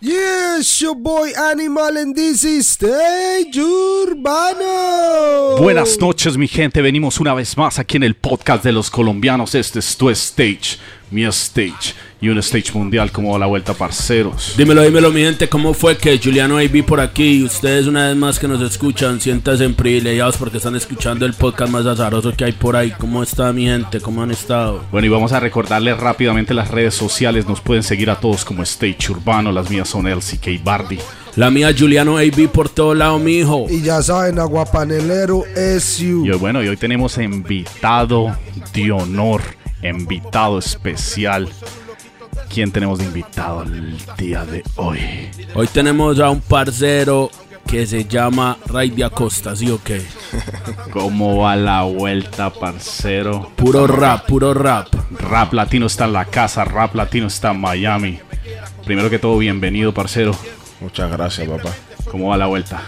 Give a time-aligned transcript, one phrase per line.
[0.00, 5.56] Yes, your boy Animal and this is Stage Urbano.
[5.58, 6.82] Buenas noches, mi gente.
[6.82, 9.54] Venimos una vez más aquí en el podcast de los colombianos.
[9.54, 10.78] Este es tu stage,
[11.10, 11.94] mi stage
[12.26, 14.54] y un stage mundial como la vuelta, parceros.
[14.56, 17.40] Dímelo, dímelo, mi gente, ¿cómo fue que Juliano AB por aquí?
[17.40, 21.70] Y ustedes, una vez más que nos escuchan, siéntanse privilegiados porque están escuchando el podcast
[21.70, 22.92] más azaroso que hay por ahí.
[22.98, 24.00] ¿Cómo está, mi gente?
[24.00, 24.82] ¿Cómo han estado?
[24.90, 27.46] Bueno, y vamos a recordarles rápidamente las redes sociales.
[27.46, 29.52] Nos pueden seguir a todos como Stage Urbano.
[29.52, 30.98] Las mías son LCK Bardi.
[31.36, 33.66] La mía, Juliano AB por todo lado, mijo.
[33.68, 35.44] Y ya saben, Aguapanelero
[35.78, 36.24] SU.
[36.26, 38.34] Y bueno, y hoy tenemos invitado
[38.72, 39.42] de honor,
[39.82, 41.48] invitado especial.
[42.48, 44.98] ¿Quién tenemos de invitado el día de hoy?
[45.54, 47.30] Hoy tenemos a un parcero
[47.66, 50.02] que se llama Ray de Acosta, ¿sí o qué?
[50.92, 53.50] ¿Cómo va la vuelta, parcero?
[53.56, 54.88] Puro rap, puro rap.
[55.18, 58.20] Rap latino está en la casa, rap latino está en Miami.
[58.84, 60.32] Primero que todo, bienvenido, parcero.
[60.80, 61.74] Muchas gracias, papá.
[62.10, 62.82] ¿Cómo va la vuelta?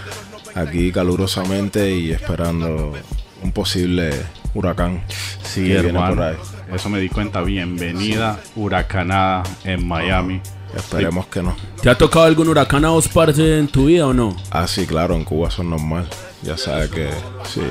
[0.55, 2.95] Aquí calurosamente y esperando
[3.43, 4.11] un posible
[4.59, 5.03] huracán.
[5.43, 6.15] Sí, que viene hermano.
[6.15, 6.37] por ahí.
[6.73, 7.41] Eso me di cuenta.
[7.43, 10.41] Bienvenida, huracanada en Miami.
[10.77, 11.57] Esperemos que no.
[11.83, 14.37] ¿Te ha tocado algún huracán a vos, parce, en tu vida o no?
[14.51, 16.07] Ah, sí, claro, en Cuba son normal.
[16.43, 17.09] Ya sabes que
[17.53, 17.63] sí.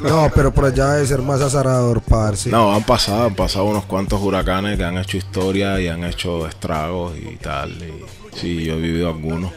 [0.00, 2.50] No, pero por allá debe ser más azarador, parce.
[2.50, 6.46] No, han pasado, han pasado unos cuantos huracanes que han hecho historia y han hecho
[6.48, 7.70] estragos y tal.
[7.72, 9.52] Y sí, yo he vivido algunos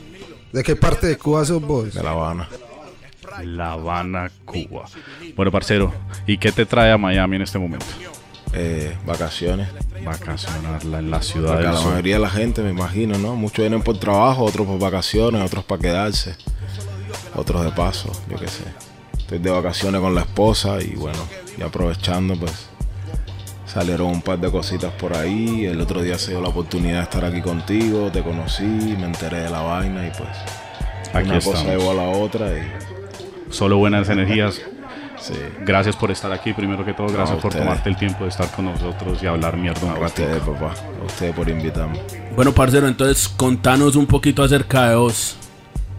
[0.52, 1.94] ¿De qué parte de Cuba sos vos?
[1.94, 2.48] de La Habana.
[3.44, 4.86] La Habana, Cuba.
[5.36, 5.94] Bueno, parcero,
[6.26, 7.86] ¿y qué te trae a Miami en este momento?
[8.54, 9.70] Eh, vacaciones.
[10.04, 13.36] Vacacionarla en la ciudad Porque del la mayoría de la gente, me imagino, ¿no?
[13.36, 16.36] Muchos vienen por trabajo, otros por vacaciones, otros para quedarse,
[17.36, 18.64] otros de paso, yo qué sé.
[19.18, 21.20] Estoy de vacaciones con la esposa y bueno,
[21.58, 22.70] y aprovechando, pues
[23.66, 25.66] salieron un par de cositas por ahí.
[25.66, 29.42] El otro día se dio la oportunidad de estar aquí contigo, te conocí, me enteré
[29.42, 30.30] de la vaina y pues
[31.14, 32.97] Aquí una cosa llevó a la otra y
[33.50, 34.62] Solo buenas energías.
[35.20, 35.34] sí.
[35.66, 37.08] Gracias por estar aquí, primero que todo.
[37.08, 40.40] Gracias por tomarte el tiempo de estar con nosotros y hablar mierda un A ustedes,
[40.42, 42.00] papá, a ustedes por invitarme.
[42.36, 45.36] Bueno, parcero, entonces contanos un poquito acerca de vos.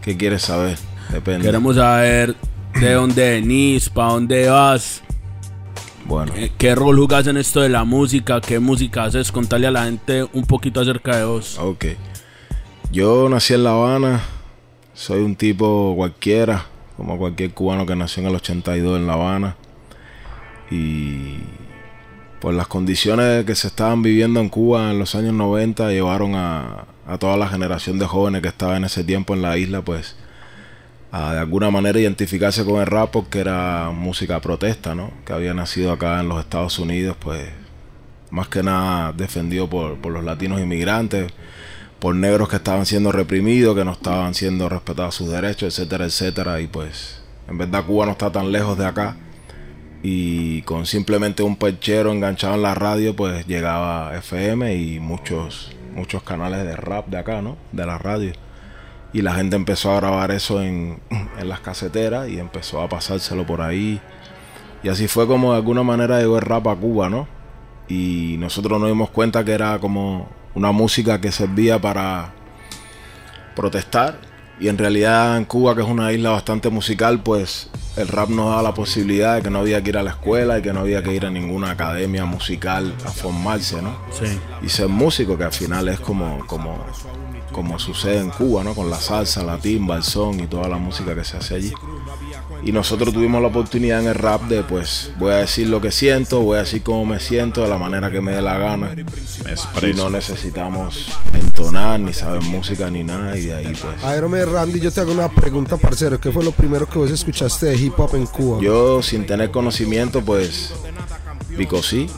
[0.02, 0.78] ¿Qué quieres saber?
[1.10, 1.44] Depende.
[1.44, 2.34] Queremos saber
[2.80, 5.02] de dónde venís, para dónde vas,
[6.06, 6.32] Bueno.
[6.36, 9.84] eh, qué rol jugás en esto de la música, qué música haces, contarle a la
[9.84, 11.58] gente un poquito acerca de vos.
[11.58, 11.86] Ok.
[12.92, 14.20] Yo nací en La Habana.
[14.94, 16.64] Soy un tipo cualquiera,
[16.98, 19.56] como cualquier cubano que nació en el 82 en La Habana.
[20.68, 21.38] Y
[22.40, 26.86] pues las condiciones que se estaban viviendo en Cuba en los años 90 llevaron a,
[27.06, 30.16] a toda la generación de jóvenes que estaba en ese tiempo en la isla, pues
[31.12, 35.12] a de alguna manera identificarse con el rap porque era música protesta, ¿no?
[35.24, 37.48] Que había nacido acá en los Estados Unidos, pues
[38.30, 41.32] más que nada defendido por, por los latinos inmigrantes,
[41.98, 46.60] por negros que estaban siendo reprimidos, que no estaban siendo respetados sus derechos, etcétera, etcétera.
[46.60, 49.16] Y pues, en verdad Cuba no está tan lejos de acá.
[50.02, 56.22] Y con simplemente un perchero enganchado en la radio, pues llegaba FM y muchos, muchos
[56.22, 57.56] canales de rap de acá, ¿no?
[57.72, 58.32] De la radio.
[59.12, 63.44] Y la gente empezó a grabar eso en, en las caseteras y empezó a pasárselo
[63.44, 64.00] por ahí.
[64.84, 67.26] Y así fue como de alguna manera llegó el rap a Cuba, ¿no?
[67.88, 72.32] Y nosotros nos dimos cuenta que era como una música que servía para
[73.54, 74.20] protestar.
[74.60, 78.50] Y en realidad en Cuba, que es una isla bastante musical, pues el rap nos
[78.50, 80.80] da la posibilidad de que no había que ir a la escuela y que no
[80.80, 83.96] había que ir a ninguna academia musical a formarse, ¿no?
[84.10, 84.38] Sí.
[84.60, 86.84] y ser músico, que al final es como, como,
[87.52, 88.74] como sucede en Cuba, ¿no?
[88.74, 91.72] Con la salsa, la timba, el son y toda la música que se hace allí.
[92.62, 95.90] Y nosotros tuvimos la oportunidad en el rap de, pues, voy a decir lo que
[95.90, 98.94] siento, voy a decir cómo me siento, de la manera que me dé la gana.
[98.94, 104.04] Me Y no necesitamos entonar, ni saber música, ni nada, y de ahí, pues.
[104.04, 106.20] A ver, Randy, yo te hago una pregunta, parcero.
[106.20, 108.60] ¿Qué fue lo primero que vos escuchaste de hip hop en Cuba?
[108.60, 110.72] Yo, sin tener conocimiento, pues,
[111.56, 112.08] Vico sí,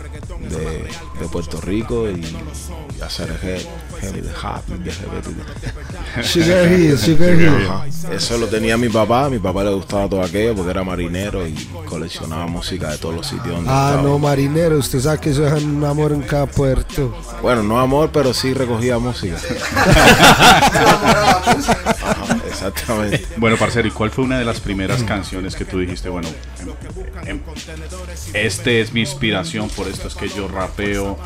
[0.49, 2.23] de, de Puerto Rico, y
[3.03, 3.31] hacer
[4.01, 6.23] heavy, de de heavy.
[6.23, 7.69] Sugar Hill, Sugar Hill.
[8.13, 11.47] Eso lo tenía mi papá, a mi papá le gustaba todo aquello porque era marinero
[11.47, 11.55] y
[11.87, 14.03] coleccionaba música de todos los sitios donde Ah, estaba.
[14.09, 17.15] no, marinero, usted sabe que eso es un amor en cada puerto.
[17.43, 19.37] Bueno, no amor, pero sí recogía música.
[21.11, 23.27] Ajá, exactamente.
[23.37, 26.09] Bueno, parcero, ¿y cuál fue una de las primeras canciones que tú dijiste?
[26.09, 26.29] Bueno,
[27.27, 27.41] em- em-
[28.35, 31.19] este es mi inspiración, por esto es que yo rapeo.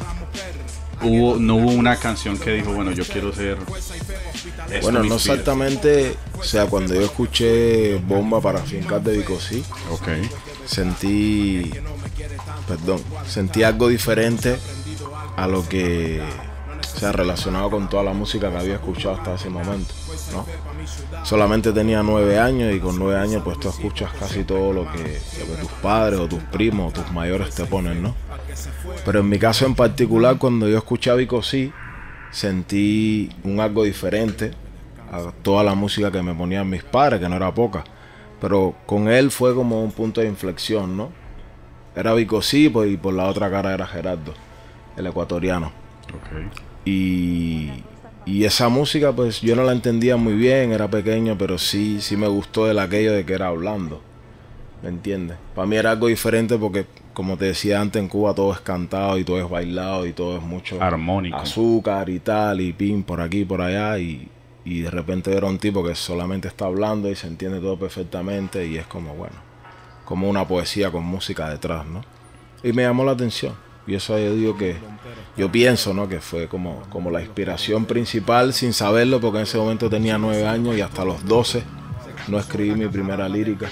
[1.02, 3.58] Hubo, no hubo una canción que dijo, bueno, yo quiero ser.
[3.58, 5.34] esto Bueno, no inspira.
[5.34, 9.64] exactamente, o sea, cuando yo escuché Bomba para Fincar de Vicosí,
[10.66, 11.70] sentí,
[12.68, 14.56] perdón, sentí algo diferente
[15.36, 16.22] a lo que
[16.94, 19.92] O sea, relacionado con toda la música que había escuchado hasta ese momento,
[20.32, 20.46] ¿no?
[21.24, 25.20] Solamente tenía nueve años y con nueve años pues tú escuchas casi todo lo que,
[25.40, 28.14] lo que tus padres o tus primos o tus mayores te ponen, ¿no?
[29.04, 31.72] Pero en mi caso en particular, cuando yo escuché a Vico sí,
[32.30, 34.52] sentí un algo diferente
[35.10, 37.84] a toda la música que me ponían mis padres, que no era poca.
[38.40, 41.10] Pero con él fue como un punto de inflexión, ¿no?
[41.94, 44.34] Era Vico sí pues, y por la otra cara era Gerardo,
[44.96, 45.72] el ecuatoriano.
[46.84, 47.70] Y,
[48.26, 52.16] y esa música, pues yo no la entendía muy bien, era pequeño, pero sí, sí
[52.16, 54.02] me gustó el aquello de que era hablando.
[54.82, 55.38] ¿Me entiendes?
[55.54, 59.16] Para mí era algo diferente porque, como te decía antes, en Cuba todo es cantado
[59.18, 61.36] y todo es bailado y todo es mucho Armónico.
[61.36, 63.98] azúcar y tal, y pin por aquí por allá.
[63.98, 64.28] Y,
[64.64, 67.78] y de repente ver a un tipo que solamente está hablando y se entiende todo
[67.78, 69.36] perfectamente y es como, bueno,
[70.04, 72.02] como una poesía con música detrás, ¿no?
[72.62, 73.54] Y me llamó la atención.
[73.86, 74.76] Y eso yo digo que,
[75.36, 76.08] yo pienso, ¿no?
[76.08, 80.46] Que fue como, como la inspiración principal sin saberlo, porque en ese momento tenía nueve
[80.46, 81.62] años y hasta los 12
[82.28, 83.68] no escribí mi primera lírica.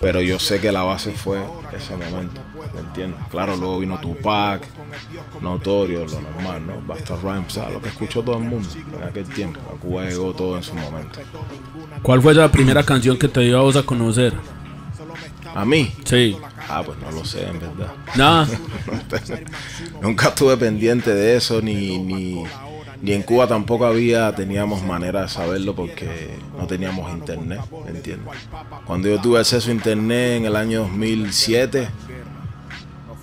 [0.00, 1.40] Pero yo sé que la base fue
[1.76, 2.40] ese momento,
[2.74, 3.20] ¿me entiendes?
[3.30, 4.62] Claro, luego vino Tupac,
[5.40, 6.80] Notorio, lo normal, ¿no?
[6.86, 7.74] Basta Rhymes, ¿sabes?
[7.74, 9.60] lo que escuchó todo el mundo en aquel tiempo.
[9.74, 11.20] A Cuba llegó todo en su momento.
[12.02, 14.32] ¿Cuál fue la primera canción que te dio a vos a conocer?
[15.54, 16.36] A mí, Sí.
[16.68, 17.92] ah, pues no lo sé, en verdad.
[18.16, 18.46] Nada.
[20.00, 22.44] Nunca estuve pendiente de eso, ni, ni,
[23.02, 28.34] ni en Cuba tampoco había, teníamos manera de saberlo porque no teníamos internet, ¿me entiendes?
[28.84, 31.88] Cuando yo tuve acceso a internet en el año 2007,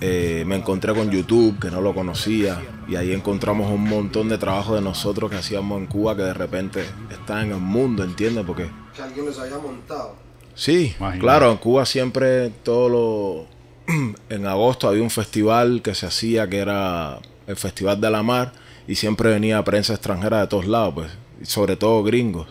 [0.00, 4.38] eh, me encontré con YouTube, que no lo conocía, y ahí encontramos un montón de
[4.38, 8.44] trabajo de nosotros que hacíamos en Cuba que de repente está en el mundo, ¿entiendes?
[8.44, 10.14] Porque Que alguien los haya montado.
[10.54, 11.20] Sí, Imagínate.
[11.20, 13.58] claro, en Cuba siempre todo lo...
[14.28, 18.52] En agosto había un festival que se hacía que era el Festival de la Mar
[18.88, 22.48] y siempre venía prensa extranjera de todos lados, pues, sobre todo gringos.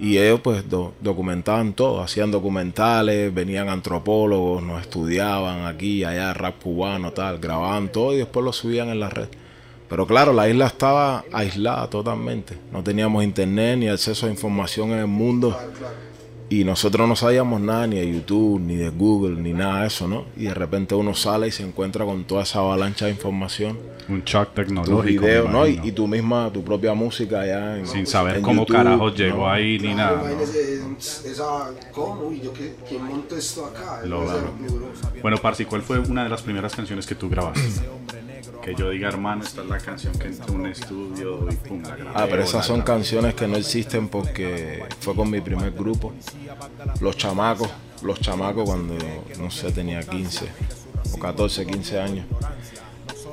[0.00, 6.62] Y ellos pues do- documentaban todo, hacían documentales, venían antropólogos, nos estudiaban aquí, allá, rap
[6.62, 9.26] cubano, tal, grababan todo y después lo subían en la red.
[9.88, 12.56] Pero claro, la isla estaba aislada totalmente.
[12.72, 15.58] No teníamos internet ni acceso a información en el mundo.
[16.50, 20.08] Y nosotros no sabíamos nada ni de YouTube, ni de Google, ni nada de eso,
[20.08, 20.24] ¿no?
[20.34, 23.78] Y de repente uno sale y se encuentra con toda esa avalancha de información,
[24.08, 25.24] Un shock tecnológico.
[25.26, 25.66] videos, ¿no?
[25.66, 29.36] Y, tu misma, tu propia música allá en, Sin saber en cómo YouTube, carajos llegó
[29.40, 29.50] ¿no?
[29.50, 30.22] ahí ni nada.
[30.22, 30.96] ¿no?
[30.98, 31.70] Esa.
[31.92, 32.32] ¿Cómo?
[32.32, 34.00] ¿Y yo qué, quién montó esto acá?
[34.06, 34.54] Lo- claro.
[35.20, 37.60] Bueno, Parsi, ¿cuál fue una de las primeras canciones que tú grabaste?
[38.68, 41.82] Que yo diga, hermano, esta es la canción que entró en un estudio y pum,
[41.82, 42.10] la grabé.
[42.14, 46.12] Ah, pero esas son canciones que no existen porque fue con mi primer grupo.
[47.00, 47.70] Los chamacos,
[48.02, 48.94] los chamacos cuando,
[49.40, 50.48] no sé, tenía 15
[51.14, 52.26] o 14, 15 años.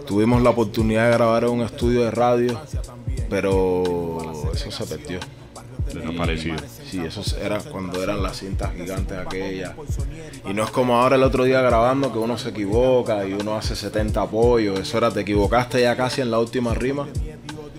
[0.07, 2.61] Tuvimos la oportunidad de grabar en un estudio de radio,
[3.29, 5.19] pero eso se perdió.
[5.93, 6.55] Desaparecido.
[6.95, 9.73] Sí, eso era cuando eran las cintas gigantes aquellas.
[10.45, 13.55] Y no es como ahora el otro día grabando que uno se equivoca y uno
[13.55, 14.79] hace 70 apoyos.
[14.79, 17.07] Eso era, te equivocaste ya casi en la última rima,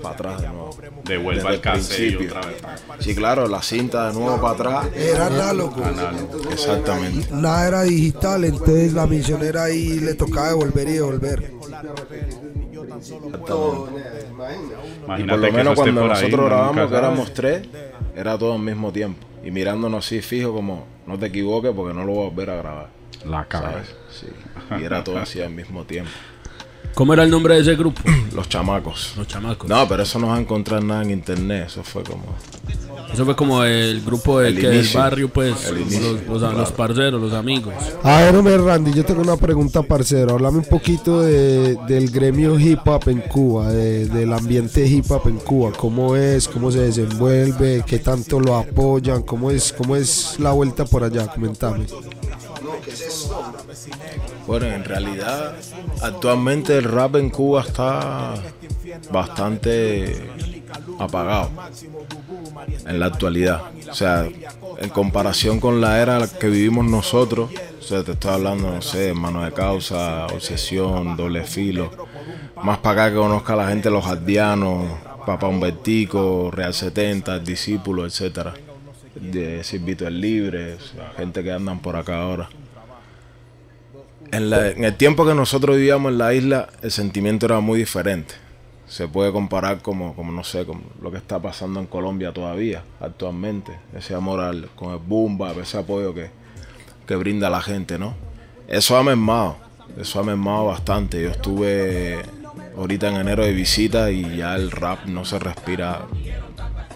[0.02, 0.76] para atrás de nuevo.
[1.04, 2.38] Devuelva Desde al el cassette y principio.
[2.38, 2.62] otra vez.
[3.00, 4.86] Sí, claro, la cinta de nuevo para atrás.
[4.94, 5.82] Era análogo.
[6.50, 7.28] Exactamente.
[7.32, 11.52] Nada era digital, entonces la misión era ahí, le tocaba devolver y devolver.
[15.18, 17.66] Y por lo menos cuando ahí, nosotros grabamos, nunca que éramos tres,
[18.16, 19.24] era todo al mismo tiempo.
[19.44, 22.56] Y mirándonos así fijo como, no te equivoques porque no lo voy a volver a
[22.56, 22.88] grabar.
[23.24, 23.92] La cabeza.
[24.10, 24.26] Sí.
[24.80, 26.10] Y era todo así al mismo tiempo.
[26.96, 28.00] ¿Cómo era el nombre de ese grupo?
[28.34, 29.12] Los chamacos.
[29.18, 29.68] Los chamacos.
[29.68, 31.66] No, pero eso no vas a encontrar nada en internet.
[31.68, 32.24] Eso fue como.
[33.12, 36.40] Eso fue como el grupo de, El que del barrio, pues, El los, inicio, los-
[36.40, 36.64] los claro.
[36.76, 37.72] parceros, los amigos.
[38.02, 40.32] A ver, hombre, Randy, yo tengo una pregunta, parcero.
[40.32, 45.28] Háblame un poquito de- del gremio hip hop en Cuba, de- del ambiente hip hop
[45.28, 45.72] en Cuba.
[45.76, 46.48] ¿Cómo es?
[46.48, 47.84] ¿Cómo se desenvuelve?
[47.86, 49.22] ¿Qué tanto lo apoyan?
[49.22, 51.26] ¿Cómo es, cómo es la vuelta por allá?
[51.28, 51.86] Comentame.
[54.46, 55.54] Bueno, en realidad,
[56.02, 58.34] actualmente el rap en Cuba está
[59.10, 60.28] bastante
[60.98, 61.50] apagado.
[62.86, 63.62] En la actualidad.
[63.90, 64.28] O sea,
[64.78, 69.14] en comparación con la era que vivimos nosotros, o sea, te estoy hablando, no sé,
[69.14, 71.90] mano de causa, obsesión, doble filo.
[72.62, 74.86] Más para acá que conozca a la gente los ardianos,
[75.26, 78.54] Papá Humbertico, Real 70, El Discípulo, etcétera.
[79.14, 82.48] De Silvito el Libre, o gente que andan por acá ahora.
[84.32, 87.78] En, la- en el tiempo que nosotros vivíamos en la isla, el sentimiento era muy
[87.78, 88.34] diferente.
[88.86, 92.82] Se puede comparar como, como no sé, con lo que está pasando en Colombia todavía,
[93.00, 93.72] actualmente.
[93.96, 96.30] Ese amor al, con el boom bap, ese apoyo que,
[97.06, 98.14] que brinda la gente, ¿no?
[98.68, 99.56] Eso ha mermado,
[100.00, 101.20] eso ha mermado bastante.
[101.22, 102.18] Yo estuve
[102.76, 106.02] ahorita en enero de visita y ya el rap no se respira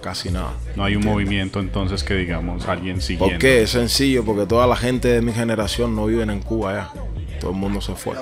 [0.01, 0.53] casi nada.
[0.77, 3.33] No hay un movimiento entonces que digamos alguien siguiendo.
[3.35, 3.63] ¿Por qué?
[3.63, 7.03] Es sencillo, porque toda la gente de mi generación no viven en Cuba ya.
[7.41, 8.17] Todo el mundo se fue.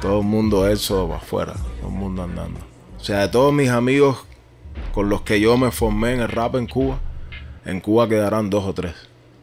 [0.00, 1.54] Todo el mundo eso para afuera.
[1.80, 2.60] Todo el mundo andando.
[2.98, 4.24] O sea, de todos mis amigos
[4.92, 6.98] con los que yo me formé en el rap en Cuba,
[7.64, 8.94] en Cuba quedarán dos o tres.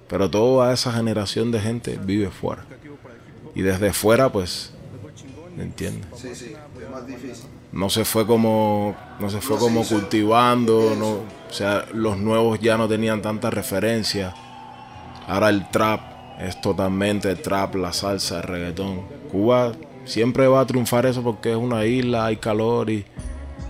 [0.08, 2.66] Pero toda esa generación de gente vive fuera.
[3.54, 4.74] Y desde fuera, pues,
[5.56, 6.06] ¿me entiendes?
[6.16, 7.46] Sí, sí, es más difícil.
[7.72, 11.10] no se fue como no se fue como cultivando no,
[11.50, 14.34] o sea los nuevos ya no tenían tanta referencia
[15.28, 16.00] ahora el trap
[16.40, 19.02] es totalmente trap la salsa el reggaetón.
[19.32, 19.74] Cuba
[20.06, 23.06] siempre va a triunfar eso porque es una isla hay calor y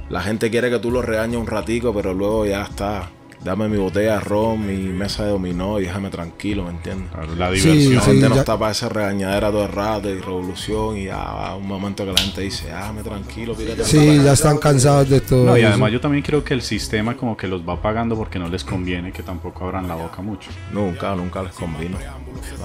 [0.09, 3.09] la gente quiere que tú lo regañes un ratico pero luego ya está
[3.43, 7.35] dame mi botella de ron mi mesa de dominó y déjame tranquilo me entiendes Claro,
[7.35, 7.95] La Sí, diversión.
[7.95, 8.11] la sí.
[8.11, 11.55] gente no ya- está para esa regañadera todo el rato y revolución y ya va
[11.55, 15.21] un momento que la gente dice, ah, me tranquilo, pírate Sí, ya están cansados de
[15.21, 18.15] todo No, y además yo también creo que el sistema como que los va pagando
[18.15, 20.49] porque no les conviene que tampoco abran la boca mucho.
[20.73, 21.97] Nunca, nunca les convino.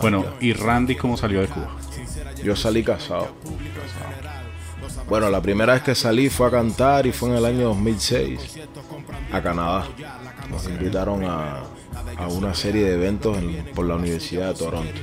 [0.00, 1.68] Bueno, ¿y Randy cómo salió de Cuba?
[2.42, 3.28] Yo salí casado.
[5.12, 8.40] Bueno, la primera vez que salí fue a cantar y fue en el año 2006
[9.30, 9.86] a Canadá.
[10.48, 11.64] Nos invitaron a,
[12.16, 15.00] a una serie de eventos en- por la Universidad de Toronto.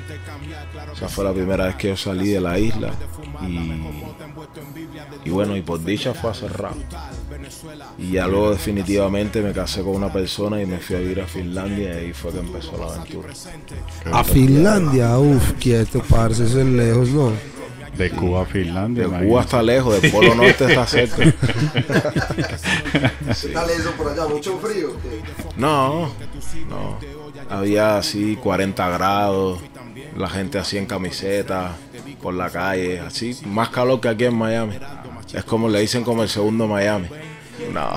[0.96, 2.92] Esa fue la primera vez que yo salí de la isla
[3.48, 3.84] y,
[5.26, 6.74] y bueno, y por dicha fue a hacer rap.
[8.00, 11.28] Y ya luego definitivamente me casé con una persona y me fui a vivir a
[11.28, 13.30] Finlandia y ahí fue que empezó la aventura.
[14.12, 17.59] A Finlandia, uff, quieto, parce, es lejos, ¿no?
[18.00, 19.04] De Cuba a Finlandia.
[19.04, 19.30] De imagínate.
[19.30, 21.18] Cuba está lejos, del Polo Norte está cerca.
[21.18, 21.34] ¿Qué
[23.54, 24.26] tal eso por allá?
[24.26, 24.96] ¿Mucho frío?
[25.58, 26.10] No,
[26.70, 26.98] no.
[27.50, 29.60] Había así 40 grados,
[30.16, 31.76] la gente así en camiseta,
[32.22, 34.80] por la calle, así, más calor que aquí en Miami.
[35.34, 37.10] Es como le dicen como el segundo Miami.
[37.74, 37.90] No,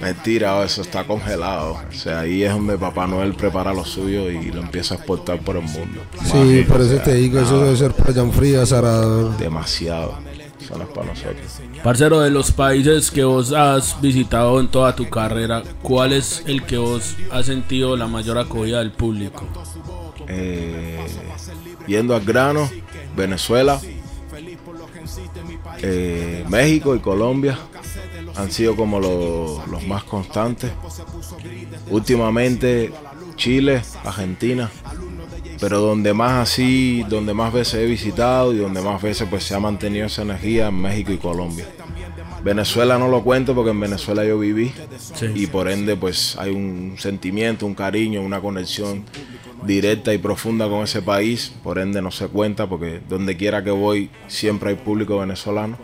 [0.00, 1.78] mentira, eso está congelado.
[1.88, 5.40] O sea, ahí es donde Papá Noel prepara lo suyo y lo empieza a exportar
[5.40, 6.02] por el mundo.
[6.24, 9.36] Sí, por eso te digo, eso debe ser un frío azarador.
[9.36, 10.18] Demasiado.
[10.60, 11.60] Eso no es para nosotros.
[11.82, 16.64] Parcero, de los países que vos has visitado en toda tu carrera, ¿cuál es el
[16.64, 19.46] que vos has sentido la mayor acogida del público?
[20.26, 20.98] Eh,
[21.86, 22.68] yendo al grano,
[23.16, 23.80] Venezuela,
[25.80, 27.56] eh, México y Colombia
[28.38, 30.70] han sido como lo- los más constantes.
[31.90, 32.92] Últimamente
[33.36, 34.70] Chile, Argentina,
[35.60, 39.54] pero donde más así, donde más veces he visitado y donde más veces pues se
[39.54, 41.66] ha mantenido esa energía en México y Colombia.
[42.42, 44.72] Venezuela no lo cuento porque en Venezuela yo viví
[45.34, 49.04] y por ende pues hay un sentimiento, un cariño, una conexión
[49.64, 53.70] directa y profunda con ese país, por ende no se cuenta porque donde quiera que
[53.72, 55.76] voy siempre hay público venezolano.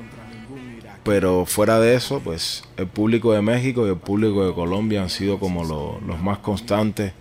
[1.04, 5.10] Pero fuera de eso, pues el público de México y el público de Colombia han
[5.10, 7.12] sido como lo- los más constantes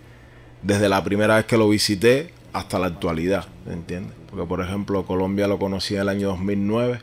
[0.62, 4.14] desde la primera vez que lo visité hasta la actualidad, ¿me entiendes?
[4.30, 7.02] Porque por ejemplo Colombia lo conocí en el año 2009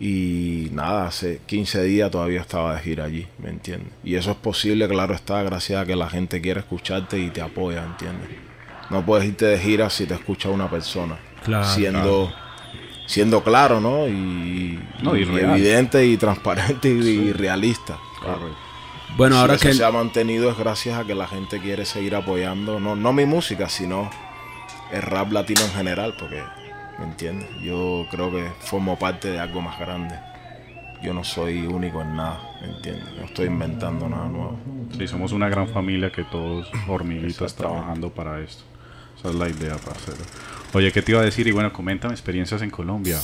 [0.00, 3.88] y nada, hace 15 días todavía estaba de gira allí, ¿me entiendes?
[4.04, 7.40] Y eso es posible, claro está, gracias a que la gente quiere escucharte y te
[7.40, 8.28] apoya, ¿entiendes?
[8.90, 11.18] No puedes irte de gira si te escucha una persona.
[11.44, 12.32] Claro, siendo,
[13.08, 14.06] siendo claro, ¿no?
[14.06, 15.50] Y, No, y y real.
[15.58, 17.98] evidente y transparente y, y realista.
[18.22, 18.50] Claro.
[19.16, 21.84] Bueno, Si ahora eso que se ha mantenido es gracias a que la gente quiere
[21.84, 24.10] seguir apoyando, no, no mi música, sino
[24.92, 26.42] el rap latino en general, porque,
[26.98, 27.48] ¿me entiendes?
[27.62, 30.14] Yo creo que formo parte de algo más grande.
[31.02, 33.06] Yo no soy único en nada, ¿me entiendes?
[33.18, 34.58] No estoy inventando nada nuevo.
[34.98, 38.64] Sí, somos una gran familia que todos hormiguitas trabajando para esto.
[39.18, 40.18] Esa es la idea, parcero.
[40.74, 41.46] Oye, ¿qué te iba a decir?
[41.46, 43.18] Y bueno, coméntame experiencias en Colombia.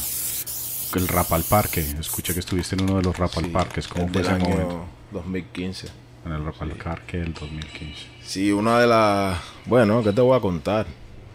[0.95, 1.81] El rap al parque.
[1.99, 3.89] Escuché que estuviste en uno de los rap al Sí, parques.
[3.89, 4.71] ¿Cómo fue ese el momento?
[4.71, 5.89] año 2015.
[6.25, 8.07] En el rap al parque del 2015.
[8.25, 9.39] Sí, una de las...
[9.67, 10.87] Bueno, ¿qué te voy a contar?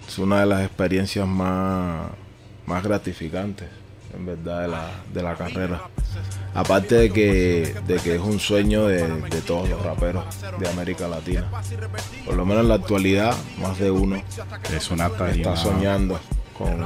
[0.08, 2.08] Es una de las experiencias más,
[2.66, 3.68] más gratificantes,
[4.16, 5.82] en verdad, de la, de la carrera.
[6.54, 10.26] Aparte de que, de que es un sueño de, de todos los raperos
[10.60, 11.50] de América Latina.
[12.26, 14.22] Por lo menos en la actualidad, más de uno
[14.76, 16.20] Es una está soñando
[16.60, 16.86] con...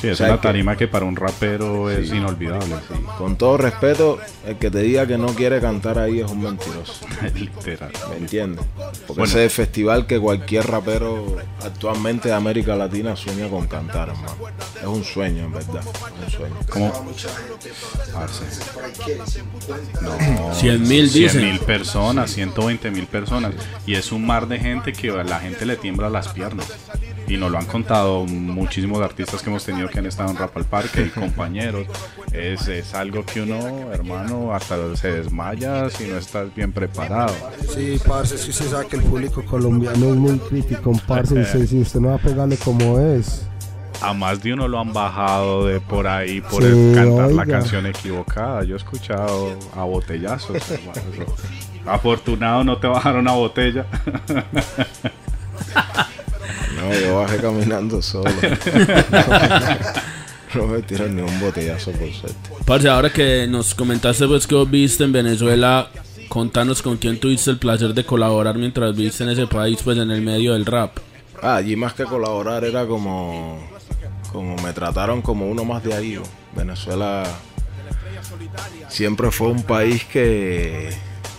[0.00, 2.74] Sí, es o sea, una tarima que para un rapero es inolvidable.
[3.16, 7.06] Con todo respeto, el que te diga que no quiere cantar ahí es un mentiroso.
[7.34, 7.92] Literal.
[8.10, 8.64] ¿Me entiendes?
[9.06, 9.24] Porque Bueno.
[9.24, 14.34] ese es el festival que cualquier rapero actualmente de América Latina sueña con cantar, hermano.
[14.80, 15.82] Es un sueño, en verdad.
[16.26, 16.56] Es un sueño.
[16.68, 16.92] ¿Cómo?
[18.12, 18.44] Parce.
[20.54, 21.42] 100 mil 100 dicen.
[21.44, 23.54] mil personas, 120 mil personas.
[23.86, 26.66] Y es un mar de gente que a la gente le tiembla las piernas.
[27.32, 30.54] Y nos lo han contado muchísimos artistas que hemos tenido que han estado en Rap
[30.56, 31.86] al Parque y compañeros.
[32.32, 37.32] Es, es algo que uno, hermano, hasta se desmaya si no estás bien preparado.
[37.74, 41.40] Sí, parce, que usted sabe que el público colombiano es muy crítico, parce.
[41.40, 43.46] usted- si usted no va a pegarle como es.
[44.02, 47.46] A más de uno lo han bajado de por ahí por Sí, el- cantar la
[47.46, 48.62] canción equivocada.
[48.64, 50.56] Yo he escuchado a botellazos.
[51.86, 53.86] Afortunado no te bajaron a botella.
[56.82, 58.30] No, yo bajé caminando solo.
[60.54, 62.50] no me tiran ni un botellazo por suerte.
[62.64, 65.88] Parce, ahora que nos comentaste pues que vos viste en Venezuela,
[66.28, 70.10] contanos con quién tuviste el placer de colaborar mientras viste en ese país, pues en
[70.10, 70.98] el medio del rap.
[71.40, 73.60] Ah, allí más que colaborar era como,
[74.32, 76.14] como me trataron como uno más de ahí.
[76.14, 76.22] ¿no?
[76.56, 77.24] Venezuela
[78.88, 80.90] siempre fue un país que,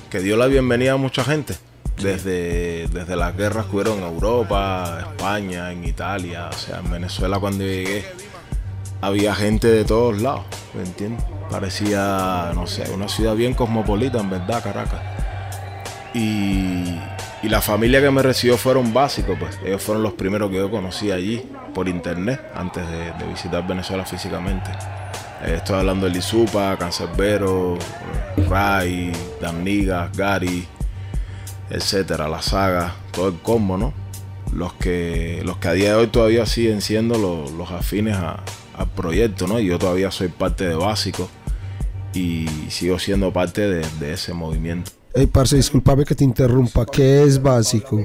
[0.09, 1.55] que dio la bienvenida a mucha gente.
[2.01, 6.49] Desde, desde las guerras que hubieron en Europa, España, en Italia.
[6.51, 8.03] O sea, en Venezuela cuando llegué
[9.03, 11.25] había gente de todos lados, ¿me entiendes?
[11.49, 15.01] Parecía, no sé, una ciudad bien cosmopolita, en verdad, Caracas.
[16.13, 16.97] Y,
[17.43, 19.59] y la familia que me recibió fueron básicos, pues.
[19.65, 24.71] Ellos fueron los primeros que yo conocí allí por internet, antes de, visitar Venezuela físicamente.
[25.43, 27.77] Eh, estoy hablando de Lizupa, Cancerbero,
[28.47, 30.65] Ray, Damnigas, Gary,
[31.69, 33.93] etcétera, la saga, todo el combo, ¿no?
[34.53, 38.43] Los que, los que a día de hoy todavía siguen siendo los, los afines a-
[38.77, 39.59] al proyecto, ¿no?
[39.59, 41.29] Y yo todavía soy parte de Básico
[42.13, 44.91] y sigo siendo parte de, de ese movimiento.
[45.15, 46.85] Ey, parce, discúlpame que te interrumpa.
[46.85, 47.97] ¿Qué es básico?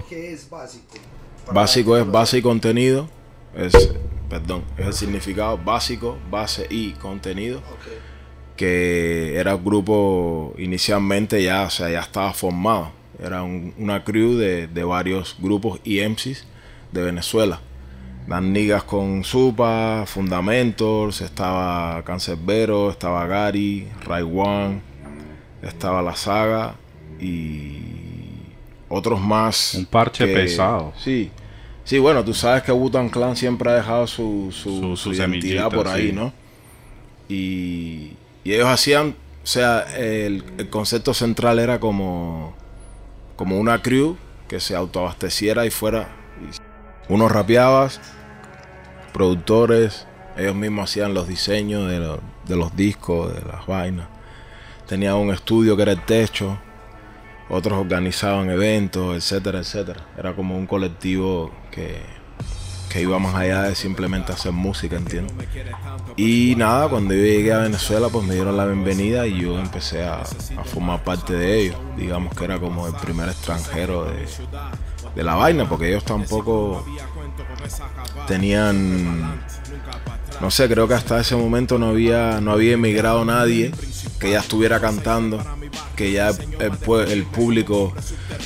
[1.53, 3.09] Básico es base y contenido.
[3.57, 3.91] Es,
[4.29, 7.63] perdón, es el significado básico, base y contenido.
[8.57, 12.91] Que era un grupo inicialmente ya, o sea, ya estaba formado.
[13.19, 16.47] Era un- una crew de, de varios grupos y MCs
[16.93, 17.61] de Venezuela.
[18.27, 24.81] Dan Niggas con Supa, Fundamentals, estaba Cancerbero, estaba Gary, Ray One,
[25.63, 26.75] estaba La Saga
[27.19, 27.81] y
[28.89, 29.75] otros más.
[29.75, 30.93] Un parche pesado.
[30.99, 31.31] Sí.
[31.85, 35.13] Sí, bueno, tú sabes que Wu-Tang Clan siempre ha dejado su, su, Su- su su
[35.15, 36.13] identidad por ahí, sí.
[36.13, 36.35] ¿no?
[37.31, 38.13] Y,
[38.45, 42.55] y ellos hacían, o sea, el, el concepto central era como,
[43.39, 44.17] como una crew
[44.49, 46.09] que se autoabasteciera y fuera.
[47.09, 48.01] Unos rapeabas,
[49.13, 52.01] productores, ellos mismos hacían los diseños de,
[52.47, 54.09] de los discos, de las vainas.
[54.89, 56.59] Tenían un estudio que era el techo,
[57.49, 60.05] otros organizaban eventos, etcétera, etcétera.
[60.19, 62.03] Era como un colectivo que,
[62.89, 65.35] que iba más allá de simplemente hacer música, ¿entiendes?
[66.17, 70.05] Y nada, cuando yo llegué a Venezuela, pues me dieron la bienvenida y yo empecé
[70.05, 70.25] a,
[70.65, 71.77] formar parte de ellos.
[71.97, 74.07] Digamos que era como el primer extranjero
[75.15, 76.85] de la vaina, porque ellos tampoco
[78.27, 79.41] tenían
[80.41, 83.73] no sé, creo que hasta ese momento no había, no había emigrado nadie
[84.19, 85.45] que ya estuviera cantando,
[85.97, 87.93] que ya el, público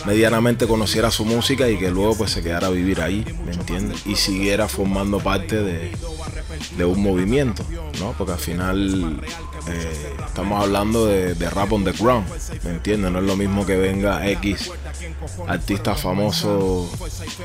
[0.07, 4.07] medianamente conociera su música y que luego pues se quedara a vivir ahí, ¿me entiendes?
[4.07, 5.93] Y siguiera formando parte de,
[6.77, 7.65] de un movimiento,
[8.01, 8.15] ¿no?
[8.17, 9.21] Porque al final
[9.69, 12.27] eh, estamos hablando de, de rap on the ground,
[12.65, 13.11] ¿me entiendes?
[13.13, 14.71] No es lo mismo que venga X
[15.47, 16.89] artista famoso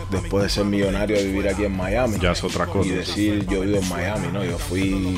[0.10, 2.88] después de ser millonario a vivir aquí en Miami Ya es otra cosa.
[2.88, 4.44] y decir yo vivo en Miami, ¿no?
[4.44, 5.18] Yo fui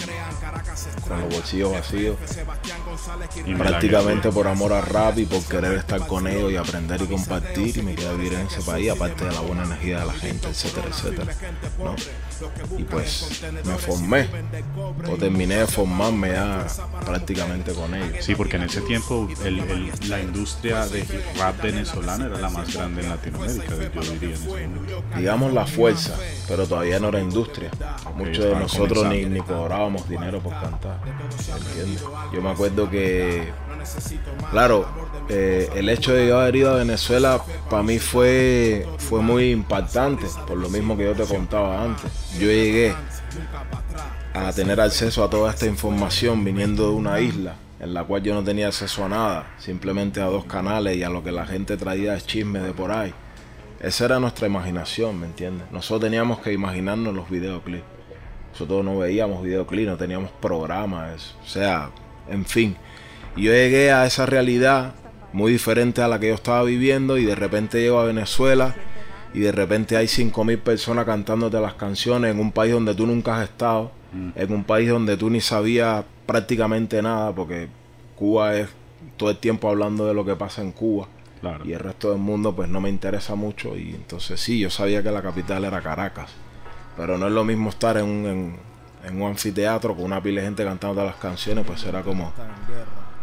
[1.07, 2.17] con los bolsillos vacíos
[3.45, 7.05] Y prácticamente por amor al rap y por querer estar con ellos y aprender y
[7.05, 10.05] compartir y me quedé a vivir en ese país aparte de la buena energía de
[10.05, 11.33] la gente, etcétera, etcétera,
[11.83, 11.95] ¿no?
[12.78, 14.28] Y pues me formé
[15.10, 16.65] o terminé de formarme ya
[17.06, 18.17] prácticamente con ellos.
[18.23, 21.06] Sí, porque en ese tiempo el- el- la industria de
[21.38, 24.30] rap venezolana era la más grande en Latinoamérica, yo diría.
[24.30, 25.04] En ese momento.
[25.17, 26.15] digamos la fuerza,
[26.47, 27.71] pero todavía no era industria.
[28.15, 30.99] Muchos de nosotros ni, ni cobrábamos dinero por cantar.
[31.67, 32.04] ¿entiendes?
[32.34, 33.52] Yo me acuerdo que,
[34.52, 34.88] claro,
[35.29, 40.57] eh, el hecho de yo haber a Venezuela para mí fue, fue muy impactante, por
[40.57, 42.11] lo mismo que yo te contaba antes.
[42.39, 42.95] Yo llegué
[44.33, 48.33] a tener acceso a toda esta información viniendo de una isla en la cual yo
[48.33, 51.77] no tenía acceso a nada, simplemente a dos canales y a lo que la gente
[51.77, 53.13] traía de chismes de por ahí.
[53.79, 55.71] Esa era nuestra imaginación, ¿me entiendes?
[55.71, 57.85] Nosotros teníamos que imaginarnos los videoclips.
[58.51, 61.91] Nosotros no veíamos videoclips, no teníamos programas, o sea,
[62.29, 62.75] en fin.
[63.37, 64.93] Yo llegué a esa realidad
[65.33, 68.75] muy diferente a la que yo estaba viviendo y de repente llego a Venezuela
[69.33, 73.37] y de repente hay 5.000 personas cantándote las canciones en un país donde tú nunca
[73.37, 73.91] has estado,
[74.35, 77.67] en un país donde tú ni sabías prácticamente nada porque
[78.15, 78.69] Cuba es
[79.17, 81.07] todo el tiempo hablando de lo que pasa en Cuba.
[81.41, 81.63] Claro.
[81.63, 85.03] Y el resto del mundo pues no me interesa mucho y entonces sí, yo sabía
[85.03, 86.31] que la capital era Caracas.
[86.97, 88.55] Pero no es lo mismo estar en un, en,
[89.05, 92.33] en un anfiteatro con una pila de gente cantando todas las canciones, pues era como,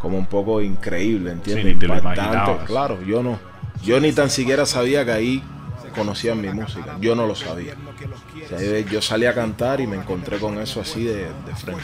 [0.01, 1.65] como un poco increíble, ¿entiendes?
[1.65, 2.33] Sí, ni te lo Impactante.
[2.37, 2.67] imaginabas.
[2.67, 3.39] Claro, yo no.
[3.83, 5.43] Yo ni tan siquiera sabía que ahí
[5.95, 6.97] conocían mi música.
[7.01, 7.75] Yo no lo sabía.
[8.45, 11.83] O sea, yo- salí a cantar y me encontré con eso así de, de frente.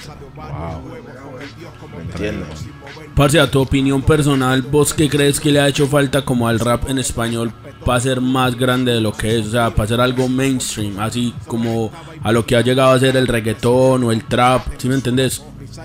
[1.96, 2.66] ¿Me entiendes?
[3.14, 6.58] Parce, a tu opinión personal, ¿vos qué crees que le ha hecho falta como al
[6.60, 7.52] rap en español
[7.84, 9.46] para ser más grande de lo que es?
[9.48, 11.90] O sea, para ser algo mainstream, así como
[12.22, 15.42] a lo que ha llegado a ser el reggaetón o el trap, ¿sí me entendés?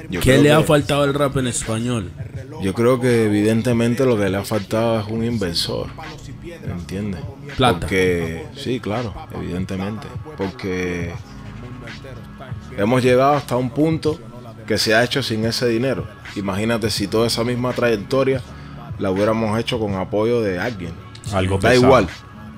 [0.09, 2.11] Yo ¿Qué le ha faltado al rap en español?
[2.61, 5.87] Yo creo que evidentemente lo que le ha faltado es un inversor.
[6.65, 7.21] ¿Me entiendes?
[7.55, 7.79] Plata.
[7.81, 10.07] Porque, sí, claro, evidentemente.
[10.37, 11.11] Porque
[12.77, 14.19] hemos llegado hasta un punto
[14.65, 16.05] que se ha hecho sin ese dinero.
[16.35, 18.41] Imagínate si toda esa misma trayectoria
[18.99, 20.91] la hubiéramos hecho con apoyo de alguien.
[21.33, 21.85] Algo da pesado.
[21.85, 22.07] igual,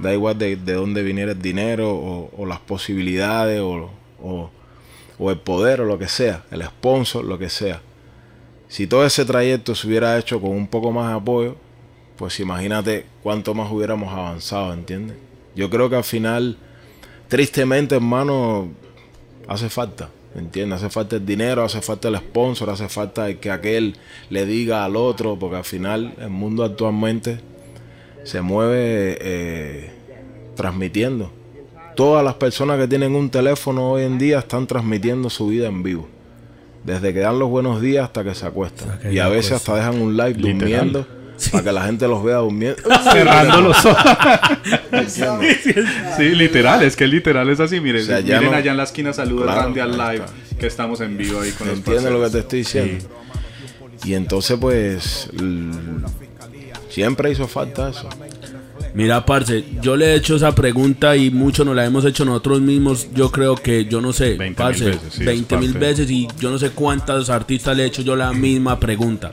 [0.02, 4.50] da igual de, de dónde viniera el dinero o, o las posibilidades o, o-
[5.20, 7.82] o el poder o lo que sea, el sponsor, lo que sea.
[8.70, 11.56] Si todo ese trayecto se hubiera hecho con un poco más de apoyo,
[12.16, 15.18] pues imagínate cuánto más hubiéramos avanzado, ¿entiendes?
[15.56, 16.58] Yo creo que al final,
[17.28, 18.70] tristemente, hermano,
[19.48, 20.78] hace falta, ¿entiendes?
[20.78, 23.98] Hace falta el dinero, hace falta el sponsor, hace falta que aquel
[24.30, 27.40] le diga al otro, porque al final el mundo actualmente
[28.24, 29.92] se mueve eh,
[30.56, 31.39] transmitiendo.
[32.00, 35.84] Todas las personas que tienen un teléfono hoy en día están transmitiendo su vida en
[35.84, 36.08] vivo.
[36.86, 38.98] Desde que dan los buenos días hasta que se acuestan.
[39.12, 40.60] Y a veces hasta dejan un live Literal.
[40.60, 41.08] durmiendo
[41.52, 42.82] para que la gente los vea durmiendo.
[43.12, 43.98] Cerrando los ojos.
[46.16, 47.82] sí, literal, es que literal es así.
[47.82, 50.26] Miren, O sea, miren no- allá en la esquina, saluda Claro, Randy al live,
[50.58, 53.06] que estamos en vivo ahí con los ¿Entiendes lo que te estoy diciendo?
[54.06, 55.30] Y entonces, pues,
[56.88, 58.08] siempre hizo falta eso.
[58.94, 62.62] Mira, parce, yo le he hecho esa pregunta y mucho nos la hemos hecho nosotros
[62.62, 63.08] mismos.
[63.14, 66.10] Yo creo que, yo no sé, 20 mil parce, veces, sí, es 20 mil veces
[66.10, 69.32] y yo no sé cuántas artistas le he hecho yo la misma pregunta.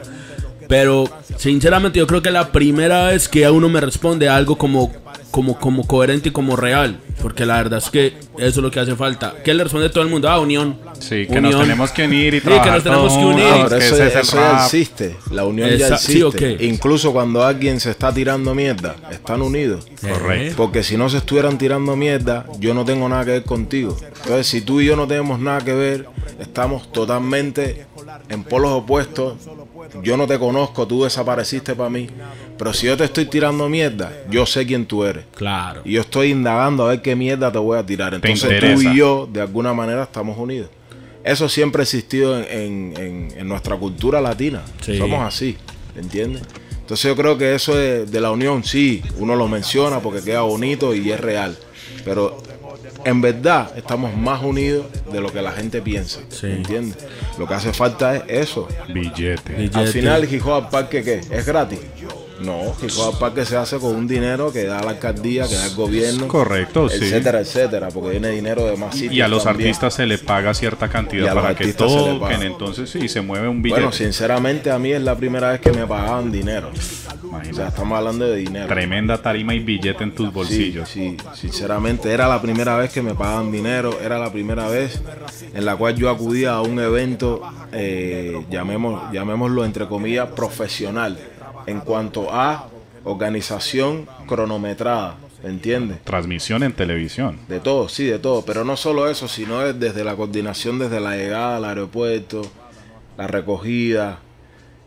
[0.69, 4.93] Pero, sinceramente, yo creo que la primera vez que a uno me responde algo como,
[5.31, 7.01] como, como coherente y como real.
[7.21, 9.35] Porque la verdad es que eso es lo que hace falta.
[9.45, 10.29] ¿Qué le responde todo el mundo?
[10.29, 10.79] Ah, unión.
[10.99, 13.83] Sí, que nos tenemos que unir y Sí, que trabajar nos tenemos que unir.
[13.83, 15.17] eso, es eso ya existe.
[15.31, 16.59] La unión ya existe.
[16.59, 16.67] sí.
[16.67, 19.87] Incluso cuando alguien se está tirando mierda, están unidos.
[20.01, 20.55] Correcto.
[20.57, 23.97] Porque si no se estuvieran tirando mierda, yo no tengo nada que ver contigo.
[24.03, 26.07] Entonces, si tú y yo no tenemos nada que ver,
[26.39, 27.87] estamos totalmente
[28.29, 29.35] en polos opuestos.
[30.03, 32.09] Yo no te conozco, tú desapareciste para mí.
[32.59, 35.25] Pero si yo te estoy tirando mierda, yo sé quién tú eres.
[35.35, 35.83] Claro.
[35.85, 38.15] Y yo estoy indagando a ver qué mierda te voy a tirar.
[38.15, 40.71] Entonces tú y yo, de alguna manera, estamos unidos.
[41.25, 44.63] Eso siempre ha existido en, en- en- en nuestra cultura latina.
[44.81, 44.97] Sí.
[44.97, 45.57] Somos así,
[45.97, 46.43] ¿entiendes?
[46.81, 50.43] Entonces yo creo que eso de, de la unión, sí, uno lo menciona porque queda
[50.43, 51.57] bonito y es real.
[52.05, 52.41] Pero
[53.07, 56.49] en verdad estamos más unidos de lo que la gente piensa, Sí.
[56.49, 56.99] ¿entiendes?
[57.39, 58.69] Lo que hace falta es eso.
[58.93, 59.53] Billete.
[59.55, 59.79] Billete.
[59.79, 61.21] Al final, Hop al Parque, ¿qué?
[61.31, 61.79] ¿Es gratis?
[62.41, 65.67] No, Hip al Parque se hace con un dinero que da la alcaldía, que da
[65.67, 66.97] el gobierno, Correcto, sí.
[67.05, 69.69] etcétera, etcétera, porque viene dinero de más sitios Y a los también.
[69.71, 72.43] artistas se le paga cierta cantidad para que toquen.
[72.43, 73.81] Entonces sí, se mueve un billete.
[73.81, 76.71] Bueno, sinceramente a mí es la primera vez que me pagaban dinero.
[76.71, 77.57] O Imagínate.
[77.57, 78.67] sea, estamos hablando de dinero.
[78.69, 80.89] Tremenda tarima y billete en tus Sí, bolsillos.
[80.89, 85.01] sí, sinceramente era la primera vez que me pagaban dinero, era la primera vez
[85.55, 87.41] en la cual yo acudía a un evento,
[87.73, 91.19] eh, llamemos, llamémoslo entre comillas, profesional,
[91.67, 92.69] en cuanto a
[93.05, 96.03] organización cronometrada, ¿entiendes?
[96.03, 97.39] Transmisión en televisión.
[97.49, 101.01] De todo, sí, de todo, pero no solo eso, sino es desde la coordinación, desde
[101.01, 102.43] la llegada al aeropuerto,
[103.17, 104.19] la recogida,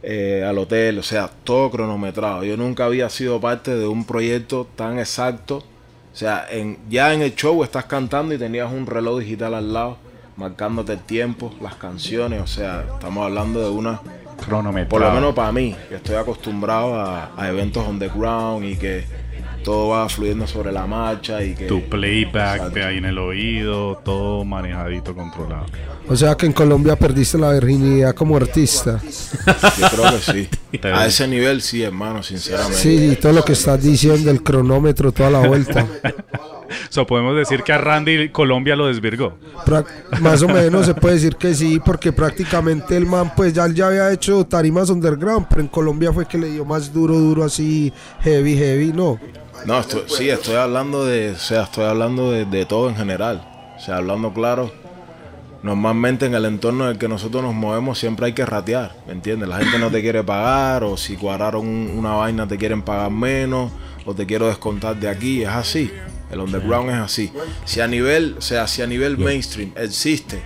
[0.04, 2.44] eh, al hotel, o sea, todo cronometrado.
[2.44, 5.58] Yo nunca había sido parte de un proyecto tan exacto.
[6.14, 9.74] O sea, en, ya en el show estás cantando y tenías un reloj digital al
[9.74, 9.98] lado,
[10.36, 14.02] marcándote el tiempo, las canciones, o sea, estamos hablando de una
[14.46, 14.90] Cronometrado.
[14.90, 18.76] por lo menos para mí, que estoy acostumbrado a, a eventos on the ground y
[18.76, 19.04] que
[19.64, 24.02] todo va fluyendo sobre la marcha y que Tu playback de ahí en el oído,
[24.04, 25.66] todo manejadito, controlado.
[26.08, 29.00] O sea que en Colombia perdiste la virginidad como artista.
[29.04, 30.50] yo creo que sí.
[30.84, 32.78] A ese nivel sí, hermano, sinceramente.
[32.78, 35.86] Sí, y todo lo que estás diciendo, el cronómetro, toda la vuelta.
[36.90, 39.38] So, podemos decir que a Randy Colombia lo desvirgó.
[40.22, 43.88] Más o menos se puede decir que sí, porque prácticamente el man pues ya, ya
[43.88, 47.92] había hecho tarimas underground, pero en Colombia fue que le dio más duro, duro así,
[48.22, 49.20] heavy, heavy, no.
[49.66, 53.46] No, estoy- sí, estoy hablando de, o sea, estoy hablando de, de todo en general.
[53.78, 54.72] O sea, hablando claro,
[55.64, 59.14] normalmente en el entorno en el que nosotros nos movemos siempre hay que ratear, ¿me
[59.14, 59.50] entiendes?
[59.50, 63.12] La gente no te quiere pagar o si cuadraron un- una vaina te quieren pagar
[63.12, 63.72] menos
[64.06, 65.92] o te quiero descontar de aquí, es así.
[66.32, 67.32] El underground es así.
[67.66, 70.42] Si a nivel, o sea, si a nivel mainstream existe,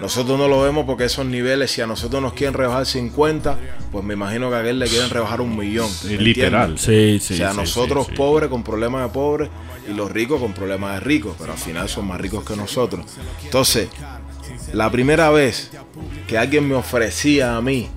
[0.00, 3.58] nosotros no lo vemos porque esos niveles, si a nosotros nos quieren rebajar 50,
[3.90, 5.90] pues me imagino que a aquel le quieren rebajar un millón.
[6.04, 6.78] ¿me Literal.
[6.78, 7.34] Sí, sí.
[7.34, 8.16] o sea, sí, nosotros sí, sí.
[8.16, 9.48] pobres con problemas de pobres
[9.88, 13.04] y los ricos con problemas de ricos, pero al final son más ricos que nosotros.
[13.42, 13.88] Entonces,
[14.72, 15.70] la primera vez
[16.28, 17.88] que alguien me ofrecía a mí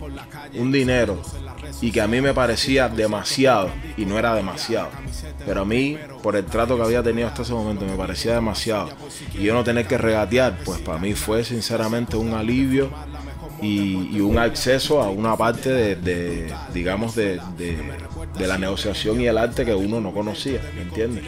[0.56, 1.22] un dinero
[1.82, 4.90] y que a mí me parecía demasiado y no era demasiado,
[5.46, 8.90] pero a mí por el trato que había tenido hasta ese momento me parecía demasiado
[9.34, 12.90] y yo no tener que regatear, pues para mí fue sinceramente un alivio
[13.62, 19.20] y, y un acceso a una parte de, de, digamos, de, de- de la negociación
[19.20, 21.26] y el arte que uno no conocía, ¿me entiendes?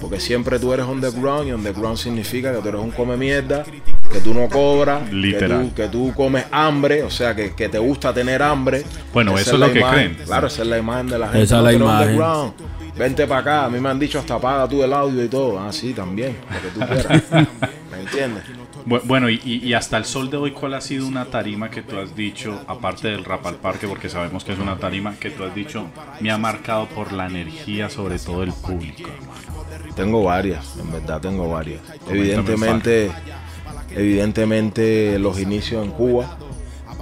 [0.00, 3.64] Porque siempre tú eres underground y underground significa que tú eres un come mierda,
[4.10, 5.68] que tú no cobras, que Literal.
[5.68, 8.82] tú, que tú comes hambre, o sea, que, que te gusta tener hambre.
[9.14, 10.26] Bueno, Esa eso es lo que imagen, creen.
[10.26, 11.42] Claro, esa es la imagen de la gente.
[11.42, 12.16] Esa es la imagen.
[12.96, 15.58] Vente para acá, a mí me han dicho hasta paga tú el audio y todo.
[15.58, 17.22] Ah, sí, también, lo que tú quieras.
[17.90, 18.44] ¿Me entiendes?
[18.86, 21.98] Bu- Bueno, y, hasta el sol de hoy, ¿cuál ha sido una tarima que tú
[21.98, 25.44] has dicho, aparte del rap al parque, porque sabemos que es una tarima que tú
[25.44, 25.86] has dicho,
[26.20, 29.94] me ha marcado por la energía, sobre todo el público, hermano?
[29.94, 31.80] Tengo varias, en verdad tengo varias.
[31.82, 33.10] Coméntame Evidentemente,
[33.94, 36.36] evidentemente los inicios en Cuba,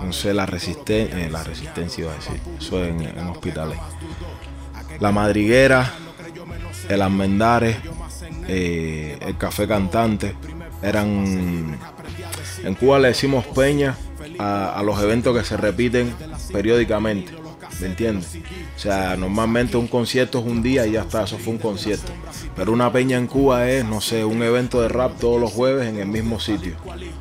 [0.05, 3.79] no sé, la resistencia, la resistencia iba a decir, eso en, en hospitales.
[5.01, 5.91] La madriguera,
[6.89, 7.77] el almendares,
[8.49, 10.35] eh, el café cantante,
[10.83, 11.79] eran,
[12.65, 13.97] en Cuba le decimos peña
[14.39, 16.13] a, a los eventos que se repiten
[16.53, 17.33] periódicamente,
[17.81, 18.37] ¿me entiendes?
[18.77, 22.13] O sea, normalmente un concierto es un día y ya está, eso fue un concierto.
[22.57, 25.87] Pero una peña en Cuba es, no sé, un evento de rap todos los jueves
[25.89, 26.75] en el mismo sitio,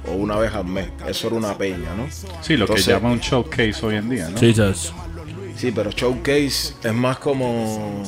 [0.08, 0.90] o una vez al mes.
[1.08, 2.08] Eso era una peña, ¿no?
[2.42, 4.38] Sí, lo Entonces- que llama un showcase hoy en día, ¿no?
[4.38, 4.54] Sí.
[5.60, 8.02] Sí, pero showcase es más como...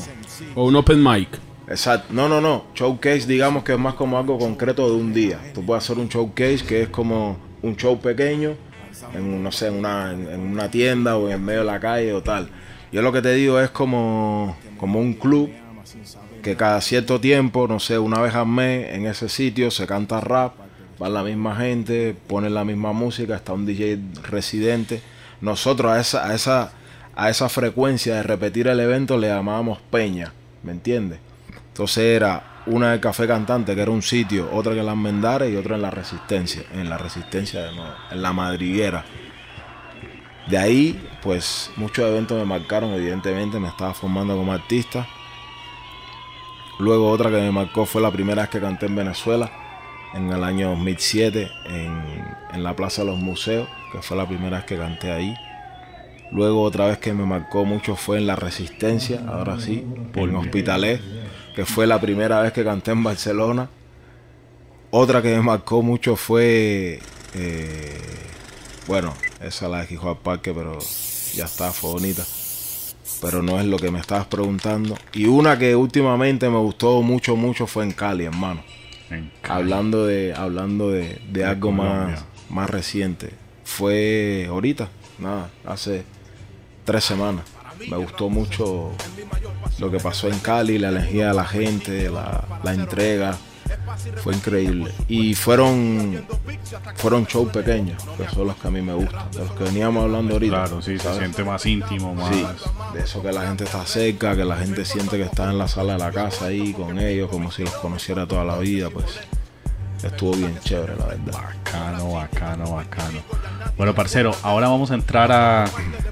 [0.55, 1.27] O un open mic.
[1.67, 2.13] Exacto.
[2.13, 2.67] No, no, no.
[2.73, 5.37] Showcase, digamos que es más como algo concreto de un día.
[5.53, 8.55] Tú puedes hacer un showcase que es como un show pequeño,
[9.13, 12.13] en, no sé, en una, en, una tienda o en el medio de la calle
[12.13, 12.49] o tal.
[12.89, 15.49] Yo lo que te digo es como, como un club
[16.41, 20.21] que cada cierto tiempo, no sé, una vez al mes en ese sitio se canta
[20.21, 20.53] rap,
[21.03, 25.01] va la misma gente, ponen la misma música, está un DJ residente.
[25.41, 26.71] Nosotros a esa, a esa,
[27.15, 31.19] a esa frecuencia de repetir el evento le llamábamos peña, ¿me entiendes?
[31.67, 35.51] Entonces era una del Café Cantante, que era un sitio, otra que en las Mendares
[35.51, 39.05] y otra en la Resistencia, en la Resistencia de nuevo, en la Madriguera.
[40.47, 45.07] De ahí, pues muchos eventos me marcaron, evidentemente me estaba formando como artista.
[46.79, 49.51] Luego otra que me marcó fue la primera vez que canté en Venezuela,
[50.13, 54.57] en el año 2007, en, en la Plaza de los Museos, que fue la primera
[54.57, 55.35] vez que canté ahí.
[56.31, 61.01] Luego otra vez que me marcó mucho fue en La Resistencia, ahora sí, en Hospitalet,
[61.55, 63.69] que fue la primera vez que canté en Barcelona.
[64.91, 66.99] Otra que me marcó mucho fue,
[67.35, 67.97] eh,
[68.87, 70.79] bueno, esa la de Quijote Parque, pero
[71.33, 72.23] ya está, fue bonita.
[73.21, 74.97] Pero no es lo que me estabas preguntando.
[75.13, 78.63] Y una que últimamente me gustó mucho, mucho fue en Cali, hermano.
[79.09, 82.07] En- Hablando de, hablando de, de algo Colombia.
[82.15, 83.31] más, más reciente.
[83.63, 84.89] Fue ahorita,
[85.19, 86.03] nada, hace
[86.83, 87.45] tres semanas.
[87.89, 88.91] Me gustó mucho
[89.79, 93.37] lo que pasó en Cali, la energía de la gente, la, la entrega.
[94.17, 94.91] Fue increíble.
[95.07, 96.23] Y fueron
[96.95, 99.31] fueron shows pequeños, que son los que a mí me gustan.
[99.31, 100.55] De los que veníamos hablando ahorita.
[100.55, 102.35] Claro, sí, se siente más íntimo, más...
[102.35, 102.45] Sí,
[102.93, 105.67] de eso que la gente está cerca, que la gente siente que está en la
[105.67, 109.05] sala de la casa ahí con ellos, como si los conociera toda la vida, pues
[110.03, 111.33] estuvo bien chévere, la verdad.
[111.33, 113.19] Bacano, bacano, bacano.
[113.77, 115.65] Bueno, parcero, ahora vamos a entrar a...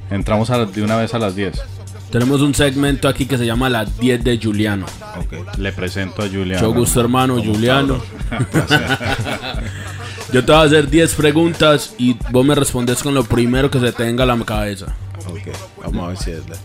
[0.09, 1.61] Entramos a, de una vez a las 10.
[2.11, 4.87] Tenemos un segmento aquí que se llama Las 10 de Juliano.
[5.17, 5.57] Ok.
[5.57, 6.63] Le presento a Julián.
[6.63, 8.01] Mucho gusto, hermano, Juliano.
[10.31, 13.79] Yo te voy a hacer 10 preguntas y vos me respondes con lo primero que
[13.79, 14.95] se te venga a la cabeza.
[15.27, 15.47] Ok,
[15.83, 16.61] vamos a ver si es verdad.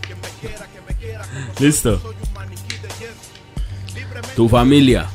[1.59, 2.13] ¿Listo?
[4.35, 5.07] Tu familia,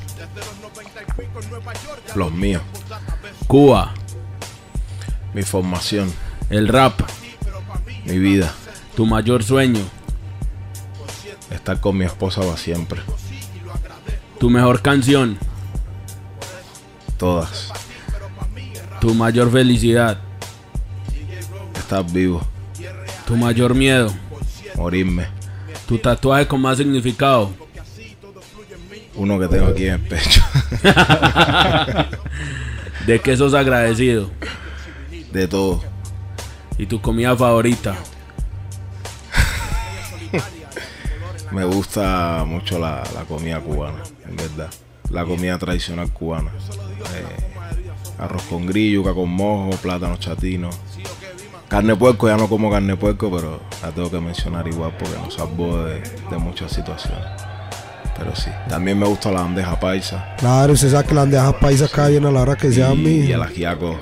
[2.14, 2.62] Los míos,
[3.46, 3.94] Cuba,
[5.35, 6.12] mi formación,
[6.50, 7.00] el rap,
[8.05, 8.53] mi vida,
[8.96, 9.81] tu mayor sueño,
[11.50, 13.00] estar con mi esposa para siempre,
[14.38, 15.38] tu mejor canción,
[17.16, 17.72] todas,
[19.00, 20.18] tu mayor felicidad,
[21.76, 22.42] estar vivo,
[23.26, 24.12] tu mayor miedo,
[24.76, 25.29] morirme,
[25.87, 27.50] tu tatuaje con más significado,
[29.21, 30.43] uno que tengo aquí en el pecho,
[33.07, 34.31] de qué sos agradecido
[35.31, 35.83] de todo.
[36.79, 37.97] y tu comida favorita.
[41.53, 44.71] Me gusta mucho la, la comida cubana, en verdad.
[45.11, 46.51] la comida tradicional cubana.
[47.15, 47.53] Eh,
[48.19, 50.71] arroz con grillo, yuca con mojo, plátano chatino.
[51.69, 55.35] Carne puerco, ya no como carne puerco, pero la tengo que mencionar igual porque nos
[55.35, 57.50] salvó de, de muchas situaciones.
[58.21, 61.89] Pero sí, también me gusta la bandeja paisa Claro, usted sabe que la bandeja paisa
[61.89, 63.11] cae bien a la hora que sea y, mi.
[63.27, 63.99] y el ajiaco.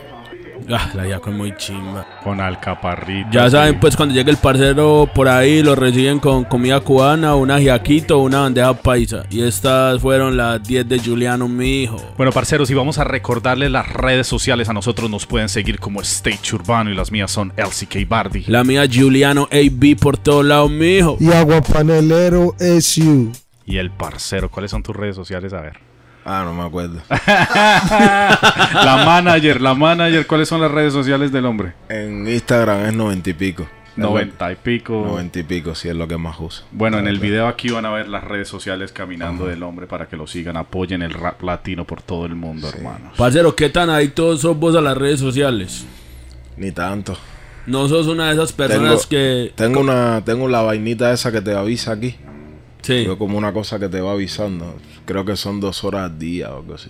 [0.70, 2.06] Ah, la yaco es muy chimba.
[2.22, 3.30] Con alcaparrito.
[3.32, 7.50] Ya saben, pues cuando llegue el parcero por ahí, lo reciben con comida cubana, un
[7.50, 9.24] ajiaquito, una bandeja paisa.
[9.30, 11.96] Y estas fueron las 10 de Juliano, mi hijo.
[12.18, 14.68] Bueno, parceros, y vamos a recordarles las redes sociales.
[14.68, 18.44] A nosotros nos pueden seguir como Stage Urbano y las mías son LCK Bardi.
[18.46, 21.16] La mía Juliano AB por todos lados, mi hijo.
[21.18, 23.32] Y Aguapanelero SU.
[23.68, 25.52] Y el parcero, ¿cuáles son tus redes sociales?
[25.52, 25.78] A ver.
[26.24, 27.02] Ah, no me acuerdo.
[27.10, 31.74] la manager, la manager, ¿cuáles son las redes sociales del hombre?
[31.90, 33.68] En Instagram es noventa y pico.
[33.94, 35.04] Noventa y pico.
[35.06, 36.64] Noventa y pico, sí es lo que más uso.
[36.72, 40.06] Bueno, en el video aquí van a ver las redes sociales caminando del hombre para
[40.08, 43.18] que lo sigan, apoyen el rap latino por todo el mundo, hermanos.
[43.18, 45.84] Parcero, ¿qué tan adictos sos vos a las redes sociales?
[46.56, 47.18] Ni tanto.
[47.66, 49.52] No sos una de esas personas Tengo- que...
[49.54, 52.16] Tengo una, tengo la vainita esa que te avisa aquí.
[52.88, 53.04] Sí.
[53.04, 54.74] Yo como una cosa que te va avisando.
[55.04, 56.88] Creo que son dos horas al día o algo así.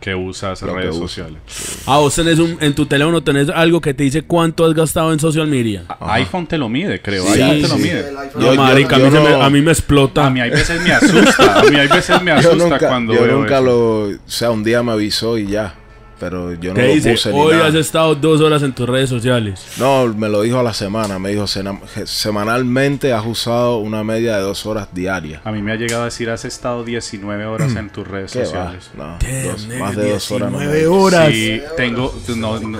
[0.00, 1.38] Que usas que redes sociales.
[1.86, 5.14] Ah, vos tenés un, en tu teléfono tenés algo que te dice cuánto has gastado
[5.14, 5.84] en social media.
[6.20, 7.24] IPhone te lo mide, creo.
[7.24, 8.12] Sí, iPhone te lo mide.
[8.12, 10.26] No, Yo- yo- marica, yo a, mí se no- me, a mí me explota.
[10.26, 11.58] A mí hay veces me asusta.
[11.60, 13.64] A mí hay veces me Yo asusta nunca, cuando yo veo nunca eso.
[13.64, 14.00] lo...
[14.08, 15.74] O sea, un día me avisó y ya.
[16.20, 17.10] Pero yo no ¿Qué lo dice?
[17.12, 17.66] puse ni Hoy nada.
[17.68, 19.66] has estado dos horas en tus redes sociales.
[19.78, 21.18] No, me lo dijo a la semana.
[21.18, 25.40] Me dijo, "Sena- semanalmente has usado una media de dos horas diarias.
[25.44, 28.38] A mí me ha llegado a decir, has estado 19 horas en tus redes ¿Qué
[28.40, 28.44] va?
[28.44, 28.90] sociales.
[28.96, 30.52] No, Damn, dos- nigga, más de dos horas.
[30.52, 31.02] no me 19 dijo.
[31.02, 31.28] horas.
[31.30, 32.78] Sí, tengo, no, no,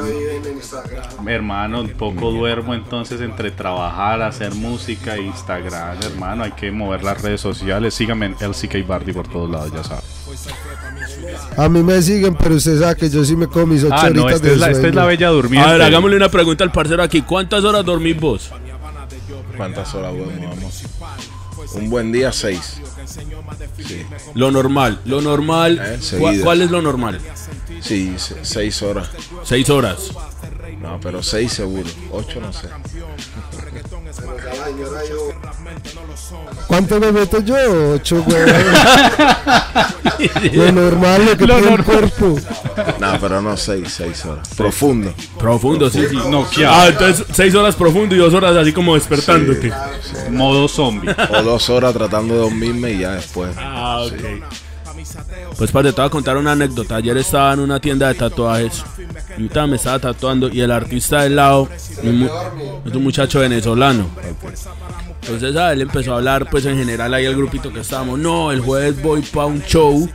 [1.26, 7.20] hermano, un poco duermo entonces entre trabajar, hacer música, Instagram, hermano, hay que mover las
[7.20, 7.94] redes sociales.
[7.94, 10.04] Síganme en LCK Bardi por todos lados, ya saben.
[11.56, 14.10] A mí me siguen, pero usted sabe que yo sí me como mis ocho Ah,
[14.10, 15.68] no, horitas esta de es, la, esta es la bella durmiente.
[15.68, 17.22] A ver, hagámosle una pregunta al parcero aquí.
[17.22, 18.50] ¿Cuántas horas dormís vos?
[19.56, 20.82] ¿Cuántas horas duermo, vamos?
[21.74, 22.80] Un buen día, seis.
[23.86, 24.02] Sí,
[24.34, 25.00] Lo normal.
[25.04, 25.80] Lo normal.
[25.82, 26.38] Eh, ¿cu- seguidas.
[26.42, 27.20] ¿Cuál es lo normal?
[27.80, 29.08] sí, se- seis horas.
[29.44, 30.10] Seis horas.
[30.80, 31.88] No, pero seis seguro.
[32.12, 32.68] Ocho no sé.
[36.66, 37.56] ¿Cuánto me meto yo?
[37.94, 38.42] Ocho, güey.
[40.52, 42.36] lo normal, lo que Lo tiene el cuerpo.
[42.98, 44.48] No, pero no seis, seis horas.
[44.56, 45.12] Profundo.
[45.38, 46.16] Profundo, sí, sí.
[46.16, 46.74] Noqueado.
[46.74, 49.72] Ah, entonces seis horas profundo y dos horas así como despertándote.
[50.30, 51.14] Modo zombie.
[51.30, 53.54] O dos horas tratando de dormirme y ya después.
[53.58, 54.14] Ah, ok.
[55.56, 56.96] Pues padre, te voy a contar una anécdota.
[56.96, 58.82] Ayer estaba en una tienda de tatuajes.
[59.30, 64.08] Y ahorita me estaba tatuando y el artista del lado es un muchacho venezolano.
[65.24, 68.18] Entonces a él empezó a hablar pues en general ahí el grupito que estábamos.
[68.18, 70.06] No, el jueves voy para un show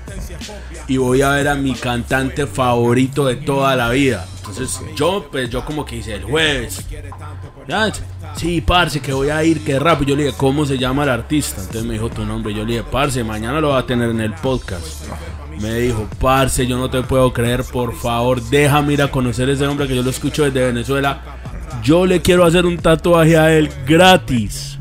[0.88, 4.28] y voy a ver a mi cantante favorito de toda la vida.
[4.38, 6.86] Entonces yo pues yo como que hice el jueves.
[8.36, 10.04] Sí, parce, que voy a ir, que rap.
[10.04, 11.60] Yo le dije, ¿cómo se llama el artista?
[11.60, 12.54] Entonces me dijo tu nombre.
[12.54, 15.06] Yo le dije, parce, mañana lo va a tener en el podcast.
[15.60, 19.54] Me dijo, parce, yo no te puedo creer, por favor, déjame ir a conocer a
[19.54, 21.22] ese hombre que yo lo escucho desde Venezuela.
[21.84, 24.79] Yo le quiero hacer un tatuaje a él gratis.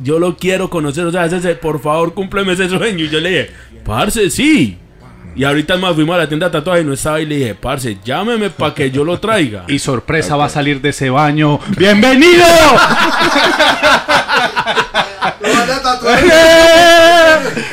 [0.00, 3.04] Yo lo quiero conocer, o sea, ese, por favor, cúmpleme ese sueño.
[3.04, 3.50] Y yo le dije,
[3.84, 4.78] parce, sí.
[5.34, 7.54] Y ahorita más fuimos a la tienda de tatuaje y no estaba y le dije,
[7.54, 9.64] parce, llámeme para que yo lo traiga.
[9.68, 11.60] Y sorpresa va a salir de ese baño.
[11.76, 12.44] ¡Bienvenido!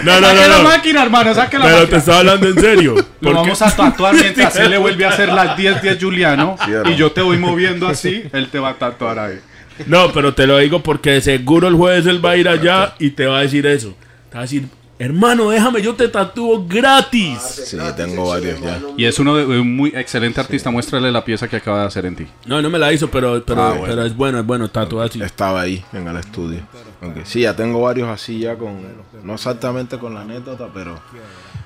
[0.03, 0.63] No, no, Saque no, la no.
[0.63, 2.95] máquina, hermano, saque la Pero te estaba hablando en serio.
[3.21, 6.57] Lo vamos a tatuar mientras él le vuelve a hacer las 10 10 Juliano.
[6.63, 6.89] Cierto.
[6.89, 9.39] Y yo te voy moviendo así, él te va a tatuar ahí.
[9.87, 13.09] No, pero te lo digo porque seguro el jueves él va a ir allá y
[13.11, 13.93] te va a decir eso.
[14.29, 17.39] Te va a decir, hermano, déjame, yo te tatúo gratis.
[17.41, 18.79] Sí, tengo varios ya.
[18.97, 20.69] Y es uno de un muy excelente artista.
[20.71, 22.27] Muéstrale la pieza que acaba de hacer en ti.
[22.45, 23.85] No, no me la hizo, pero, pero, Ah, bueno.
[23.87, 25.21] pero es bueno, es bueno, tatuar así.
[25.21, 26.61] Estaba ahí en el estudio.
[27.25, 28.79] Sí, ya tengo varios así ya con,
[29.23, 30.99] no exactamente con la anécdota, pero,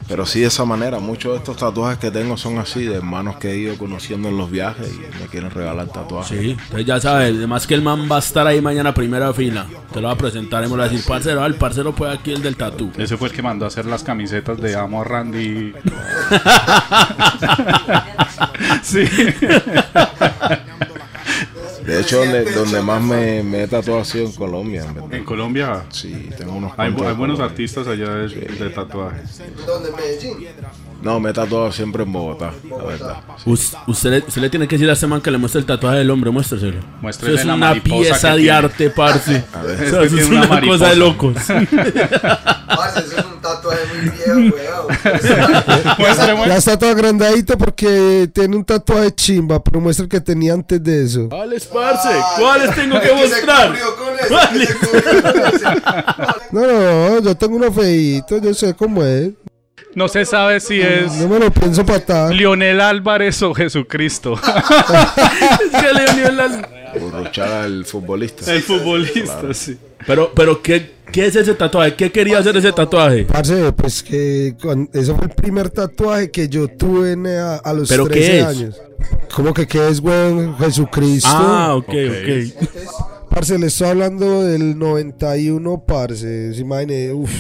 [0.10, 1.00] pero sí de esa manera.
[1.00, 4.38] Muchos de estos tatuajes que tengo son así, de hermanos que he ido conociendo en
[4.38, 6.38] los viajes y me quieren regalar tatuajes.
[6.38, 9.32] Sí, entonces ya sabes, además que el man va a estar ahí mañana a primera
[9.34, 9.68] fila.
[9.94, 12.12] Te lo va a presentar y me lo va a decir, parcero, el parcero fue
[12.12, 12.92] aquí el del tatú.
[12.98, 15.74] Ese fue el que mandó a hacer las camisetas de Amo a Randy.
[18.82, 19.06] sí.
[21.90, 25.14] De hecho, donde, donde más me, me he tatuado ha sido en Colombia, en verdad.
[25.14, 29.42] En Colombia Sí, tengo unos hay, hay buenos artistas allá de, de tatuajes.
[31.02, 33.18] No, me he tatuado siempre en Bogotá, la verdad.
[33.46, 35.66] Us- usted, le, usted le tiene que decir a este man que le muestre el
[35.66, 36.80] tatuaje del hombre, muéstreselo.
[37.02, 38.52] Muéstrele Eso es la una pieza que de tiene.
[38.58, 39.44] arte, parce.
[39.54, 39.76] A ver.
[39.76, 41.36] O sea, Este eso es tiene una una cosa de locos.
[42.68, 43.04] Parce,
[45.98, 50.22] tatuaje muy Ya está todo agrandadito porque tiene un tatuaje chimba, pero muestra el que
[50.22, 51.30] tenía antes de eso.
[51.30, 52.10] ¿Cuáles, parce?
[52.38, 53.76] ¿Cuáles tengo que mostrar?
[56.52, 59.32] No, no, yo tengo uno feito, yo sé cómo es.
[59.96, 62.34] No se sabe si es No me lo pienso patar.
[62.34, 64.34] Lionel Álvarez o Jesucristo.
[64.44, 66.68] Es que Leonel al-
[67.00, 68.52] Burruchar al futbolista.
[68.52, 69.78] El futbolista, sí.
[70.08, 71.94] Pero, pero ¿qué, ¿qué es ese tatuaje?
[71.96, 73.26] ¿Qué quería hacer ese tatuaje?
[73.26, 74.56] Parce, pues que
[74.94, 78.14] ese fue el primer tatuaje que yo tuve en, eh, a, a los ¿Pero qué
[78.14, 78.46] 13 es?
[78.46, 78.82] años.
[79.36, 80.58] ¿Cómo que qué es, weón?
[80.58, 81.30] Jesucristo.
[81.32, 81.94] Ah, ok, Ok.
[82.64, 83.30] ok.
[83.30, 86.54] Parce, le estoy hablando del 91, parce.
[86.56, 87.32] Se imagine, uff,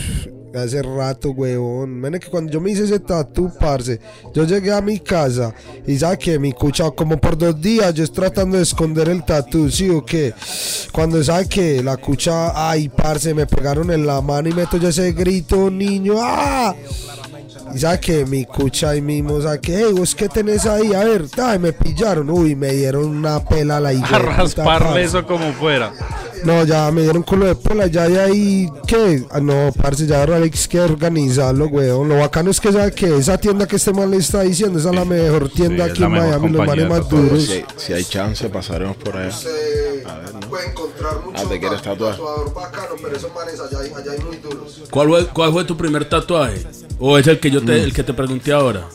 [0.57, 1.99] hace rato, weón.
[1.99, 3.99] Mene que cuando yo me hice ese tatu, parce,
[4.33, 5.53] yo llegué a mi casa
[5.85, 9.23] y sabe que mi cucha, como por dos días, yo estoy tratando de esconder el
[9.23, 10.33] tatu, ¿sí o qué?
[10.91, 14.89] Cuando sabe que la cucha, ay, parce, me pegaron en la mano y meto yo
[14.89, 16.75] ese grito, niño, ¡ah!
[17.73, 21.03] Y sabe que mi cucha ahí mismo, sabe que, hey, vos qué tenés ahí, a
[21.03, 25.25] ver, ay, me pillaron, uy, me dieron una pela a la hijueputa, A rasparle eso
[25.25, 25.91] como fuera.
[26.43, 29.25] No, ya me dieron culo de pola, ya de ahí, ¿qué?
[29.29, 32.07] Ah, no, parce, ya hay que organizarlo, weón.
[32.07, 34.89] Lo bacano es que sabe que esa tienda que este man le está diciendo, esa
[34.89, 37.43] es la mejor tienda es aquí en Miami, los manes más duros.
[37.43, 39.35] Si hay, si hay chance, pasaremos por allá.
[40.07, 40.39] A ver, ¿no?
[40.49, 42.11] Puede encontrar mucho Ah, ¿te quieres tatuar?
[42.13, 44.81] tatuador bacano, pero esos manes allá, hay- allá hay muy duros.
[44.89, 46.65] ¿Cuál fue, ¿Cuál fue tu primer tatuaje?
[47.01, 48.87] ¿O es el que yo te, el que te pregunté ahora?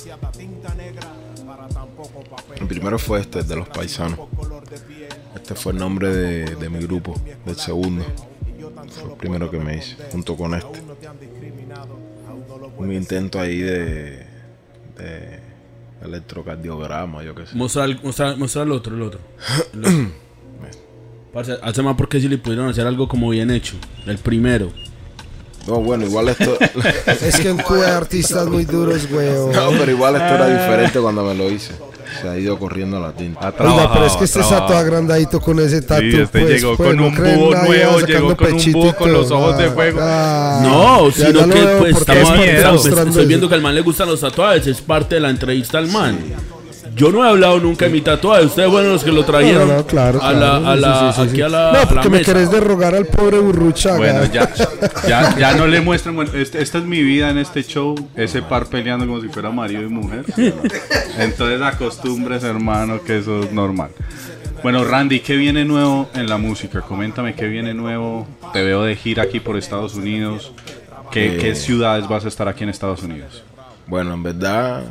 [2.60, 4.18] El primero fue este, de los paisanos.
[5.34, 8.04] Este fue el nombre de, de mi grupo, del segundo.
[8.90, 10.82] Fue el primero que me hice, junto con este.
[12.76, 14.26] Un intento ahí de,
[14.96, 15.40] de
[16.02, 17.56] electrocardiograma, yo qué sé.
[17.56, 19.20] Mostrar, el- mostrar, mostrar el otro, el otro.
[19.72, 20.10] El otro.
[21.32, 23.74] Parce, hace más porque si le pudieron hacer algo como bien hecho.
[24.06, 24.70] El primero.
[25.66, 26.58] No, bueno, igual esto.
[27.24, 29.52] Es que en Cuba hay artistas muy duros, weón.
[29.52, 31.72] no, pero igual esto era diferente cuando me lo hice.
[32.20, 33.52] Se ha ido corriendo la tinta.
[33.58, 36.02] Oiga, pero es que este está todo agrandadito con ese tatu.
[36.02, 38.96] Sí, este pues, llegó pues, con no un búho nuevo, sacando llegó con un búho
[38.96, 39.98] con los ojos de Ah, fuego.
[40.00, 40.60] ah.
[40.62, 42.38] No, sino ya que pues estamos,
[42.86, 45.78] es estoy viendo que al man le gustan los tatuajes, es parte de la entrevista
[45.78, 46.18] al man.
[46.94, 49.76] Yo no he hablado nunca de mi tatuaje, ustedes fueron los que lo trajeron No,
[49.78, 51.42] no, claro, a la, claro, a la, sí, sí, aquí sí.
[51.42, 52.32] a la, No, a la porque me mesa.
[52.32, 53.96] querés derrogar al pobre burruchaga.
[53.96, 54.48] Bueno, ya,
[55.08, 56.14] ya, ya no le muestran.
[56.14, 57.94] Bueno, este- esta es mi vida en este show.
[58.14, 60.24] Ese par peleando como si fuera marido y mujer.
[61.18, 63.90] Entonces, acostumbres, hermano, que eso es normal.
[64.62, 66.80] Bueno, Randy, ¿qué viene nuevo en la música?
[66.80, 68.26] Coméntame qué viene nuevo.
[68.52, 70.52] Te veo de gira aquí por Estados Unidos.
[71.10, 73.42] ¿Qué, Eh, qué ciudades vas a estar aquí en Estados Unidos?
[73.86, 74.82] Bueno, en verdad,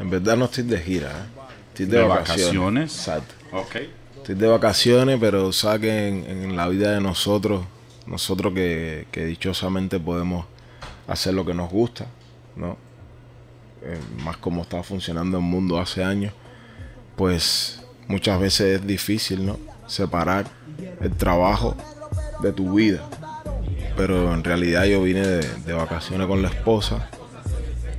[0.00, 1.40] en verdad no estoy de gira, ¿eh?
[1.68, 2.46] estoy de, ¿De vacaciones.
[2.46, 2.96] vacaciones?
[2.96, 3.34] Exacto.
[3.52, 3.76] Ok.
[4.16, 7.64] Estoy de vacaciones, pero sabes que en, la vida de nosotros,
[8.06, 10.46] nosotros que, que dichosamente podemos
[11.06, 12.06] hacer lo que nos gusta,
[12.56, 12.78] ¿no?
[13.82, 16.32] Eh, más como está funcionando el mundo hace años,
[17.16, 19.58] pues muchas veces es difícil, ¿no?
[19.86, 20.46] Separar
[21.00, 21.76] el trabajo
[22.42, 23.06] de tu vida.
[23.96, 27.10] Pero en realidad yo vine de, de vacaciones con la esposa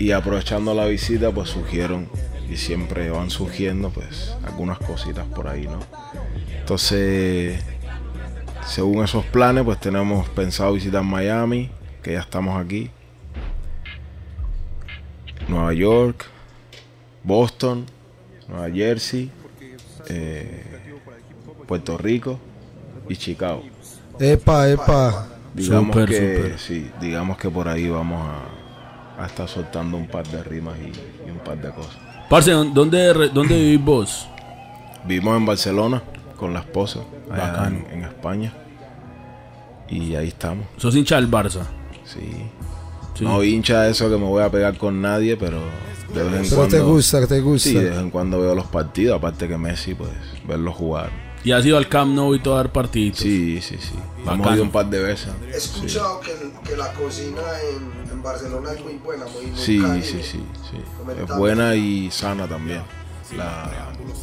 [0.01, 2.09] y aprovechando la visita pues surgieron
[2.49, 5.77] y siempre van surgiendo pues algunas cositas por ahí, ¿no?
[6.57, 7.63] Entonces,
[8.65, 11.69] según esos planes pues tenemos pensado visitar Miami,
[12.01, 12.89] que ya estamos aquí,
[15.47, 16.25] Nueva York,
[17.23, 17.85] Boston,
[18.47, 19.29] Nueva Jersey,
[20.09, 20.63] eh,
[21.67, 22.39] Puerto Rico
[23.07, 23.61] y Chicago.
[24.19, 25.27] Epa, epa.
[25.53, 26.59] Digamos que súper.
[26.59, 28.60] sí, digamos que por ahí vamos a,
[29.23, 31.97] a estar soltando un par de rimas y, y un par de cosas.
[32.29, 34.27] Parce, ¿dónde, ¿dónde vivís vos?
[35.05, 36.01] Vivimos en Barcelona
[36.37, 36.99] con la esposa,
[37.31, 37.77] allá Bacano.
[37.89, 38.53] en, en España.
[39.89, 41.63] Y ahí estamos, Sos hincha del Barça.
[42.05, 42.19] sí.
[43.13, 43.25] Sí.
[43.25, 45.59] No hincha de eso que me voy a pegar con nadie, pero
[46.13, 46.77] de vez en Pero cuando.
[46.77, 47.69] te gusta, te gusta.
[47.69, 50.09] Sí, de vez en cuando veo los partidos, aparte que Messi, pues
[50.47, 51.09] verlo jugar.
[51.43, 53.21] Y has ido al Camp Nou y todo a dar partiditos.
[53.21, 53.93] Sí, sí, sí.
[54.19, 54.43] Bacano.
[54.43, 55.29] Hemos ido un par de veces.
[55.51, 56.33] He escuchado que,
[56.63, 57.41] que la cocina
[57.73, 60.05] en, en Barcelona es muy buena, muy, muy Sí, cálida.
[60.05, 60.77] sí, sí, sí.
[61.19, 62.83] Es buena y sana también.
[63.35, 63.71] La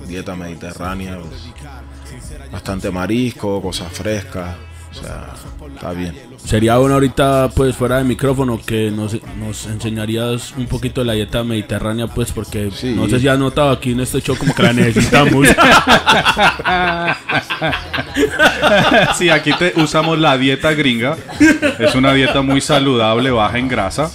[0.07, 4.57] dieta mediterránea, pues, bastante marisco, cosas frescas.
[4.91, 5.35] O sea,
[5.75, 6.15] está bien.
[6.45, 11.13] Sería bueno ahorita, pues, fuera de micrófono, que nos, nos enseñarías un poquito de la
[11.13, 12.95] dieta mediterránea, pues, porque Sí.
[12.97, 15.47] no sé si has notado aquí en este show como que la necesitamos.
[19.17, 21.17] Sí, aquí te usamos la dieta gringa.
[21.79, 24.11] Es una dieta muy saludable, baja en grasa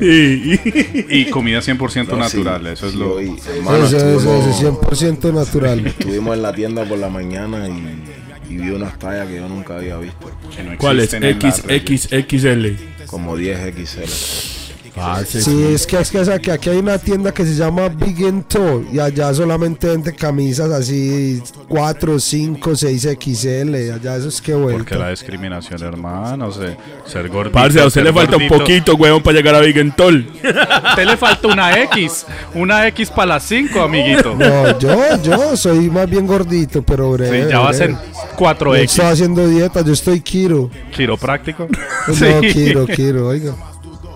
[0.00, 2.66] y comida 100% No, sí, natural.
[2.68, 3.18] Eso es sí, lo.
[3.20, 5.86] hermano, Eso, eso, eso, 100% natural.
[5.98, 8.02] Estuvimos en la tienda por la mañana y,
[8.50, 10.30] y vi unas tallas que yo nunca había visto.
[10.54, 11.10] que no ¿Cuál es?
[11.10, 13.06] XXXL.
[13.06, 14.59] Como 10 XL.
[14.94, 18.44] Parce, Sí, es que, es que, aquí hay una tienda que se llama Big and
[18.92, 23.74] y allá solamente venden camisas así 4, 5, 6 XL.
[23.92, 24.96] Allá eso es que Porque vuelta.
[24.96, 27.52] la discriminación, hermano, ser gordito.
[27.52, 30.26] Parce, a usted le falta un poquito, weón, para llegar a Vigentol.
[30.42, 32.26] A usted le falta una X.
[32.54, 34.34] Una X para las 5, amiguito.
[34.34, 37.44] No, yo, yo soy más bien gordito, pero breve.
[37.44, 38.08] Sí, ya va a ser breve.
[38.12, 38.76] Yo 4X.
[38.82, 40.70] estoy haciendo dieta, yo estoy Kiro.
[40.94, 41.68] Quiropráctico.
[42.08, 43.54] No, Kiro, Kiro, oiga.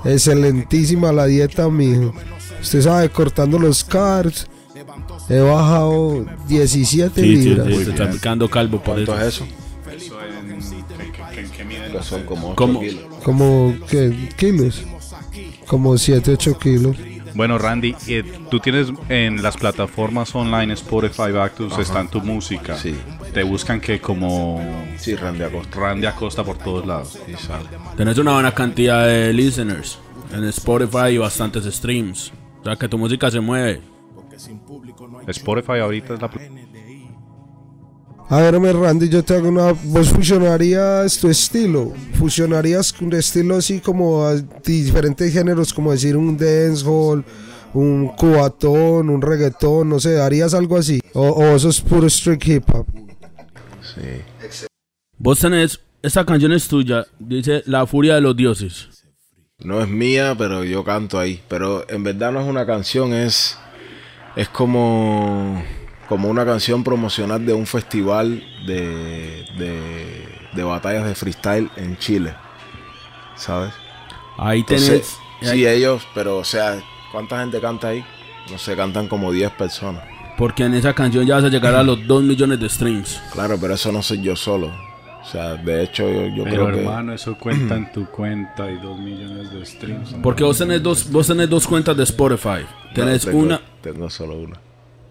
[0.04, 2.12] Excelentísima la dieta, mijo.
[2.60, 4.46] Usted sabe, cortando los carbs,
[5.28, 7.66] he bajado 17 Sí, sí, libras.
[7.68, 9.20] sí, se está quedando calvo por ¿Cuánto eso.
[9.20, 9.46] es eso?
[11.88, 12.80] Eso son como ¿Cómo?
[12.80, 13.00] kilos.
[13.22, 14.30] Como, ¿qué?
[14.36, 14.82] ¿Kilos?
[15.66, 16.96] Como 7, 8 kilos.
[17.34, 22.76] Bueno, Randy, eh, tú tienes en las plataformas online Spotify, Actus, está en tu música.
[22.76, 22.94] Sí.
[23.34, 24.60] Te buscan que como
[24.96, 25.80] Sí, Randy Acosta.
[25.80, 27.18] Randy Acosta por todos lados.
[27.26, 27.68] Y sale.
[27.96, 29.98] Tenés una buena cantidad de listeners
[30.32, 32.32] en Spotify y bastantes streams.
[32.60, 33.80] O sea que tu música se mueve.
[35.26, 36.30] Spotify ahorita es la...
[38.30, 39.72] A ver, me Randy, yo te hago una.
[39.84, 41.92] ¿Vos fusionarías tu estilo?
[42.14, 47.22] ¿Fusionarías un estilo así como a diferentes géneros, como decir un dancehall,
[47.74, 51.00] un cubatón, un reggaetón, no sé, ¿harías algo así?
[51.12, 52.86] ¿O, o eso es puro street hip hop?
[53.94, 54.66] Sí.
[55.18, 58.88] Vos tenés, esta canción es tuya, dice La Furia de los Dioses.
[59.58, 61.40] No es mía, pero yo canto ahí.
[61.48, 63.58] Pero en verdad no es una canción, es,
[64.36, 65.62] es como,
[66.08, 72.34] como una canción promocional de un festival de, de, de batallas de freestyle en Chile.
[73.36, 73.72] ¿Sabes?
[74.36, 74.88] Ahí tenés...
[74.88, 76.82] Entonces, ahí- sí, ellos, pero o sea,
[77.12, 78.04] ¿cuánta gente canta ahí?
[78.50, 80.04] No sé, cantan como 10 personas.
[80.36, 83.20] Porque en esa canción ya vas a llegar a los 2 millones de streams.
[83.32, 84.68] Claro, pero eso no soy yo solo.
[85.22, 86.78] O sea, de hecho, yo, yo Pero creo que.
[86.84, 90.14] hermano, eso cuenta en tu cuenta y dos millones de streams.
[90.22, 92.60] Porque vos tenés dos, vos tenés dos cuentas de Spotify.
[92.88, 94.60] No, Tenés tengo- una, Tengo solo una.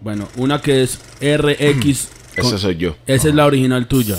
[0.00, 2.08] bueno, una que es RX.
[2.36, 2.96] con- Ese soy yo.
[3.06, 4.16] esa es la original tuya.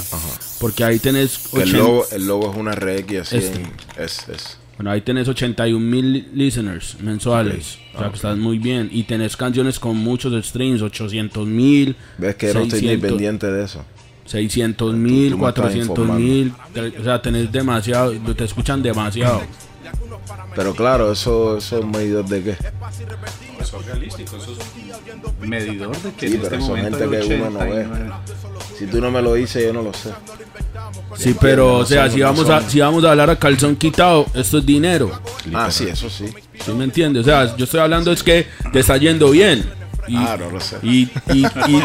[0.60, 3.62] Porque ahí tenés Que El 80 logo, el logo es una RX así Este.
[3.62, 3.72] en-
[4.04, 4.58] es, es.
[4.78, 7.78] Bueno, ahí tenés 81 mil listeners mensuales.
[7.96, 8.90] O sea, que estás muy bien.
[8.92, 11.96] Y tenés canciones con muchos streams, 800 mil.
[12.18, 13.86] Ves que no estoy ni pendiente de eso.
[14.26, 16.54] 600 mil, Tú me estás 400 mil.
[17.00, 19.42] O sea, tenés demasiado, te escuchan demasiado.
[20.56, 22.58] Pero claro, eso, eso es medidor de qué.
[23.60, 27.18] Eso es realístico, eso es medidor de que Sí, en pero este son momento gente
[27.18, 27.88] hay que uno no ve.
[28.76, 28.80] 89.
[28.80, 30.10] Si tú no me lo dices, yo no lo sé.
[31.18, 34.58] Sí, pero, o sea, si vamos, a, si vamos a hablar a calzón quitado, esto
[34.60, 35.12] es dinero.
[35.54, 36.26] Ah, sí, eso sí.
[36.64, 37.22] ¿Sí me entiendes?
[37.24, 39.64] O sea, yo estoy hablando es que te está yendo bien.
[40.08, 40.78] Y, Ah, no lo sé.
[40.84, 41.84] y, y, y,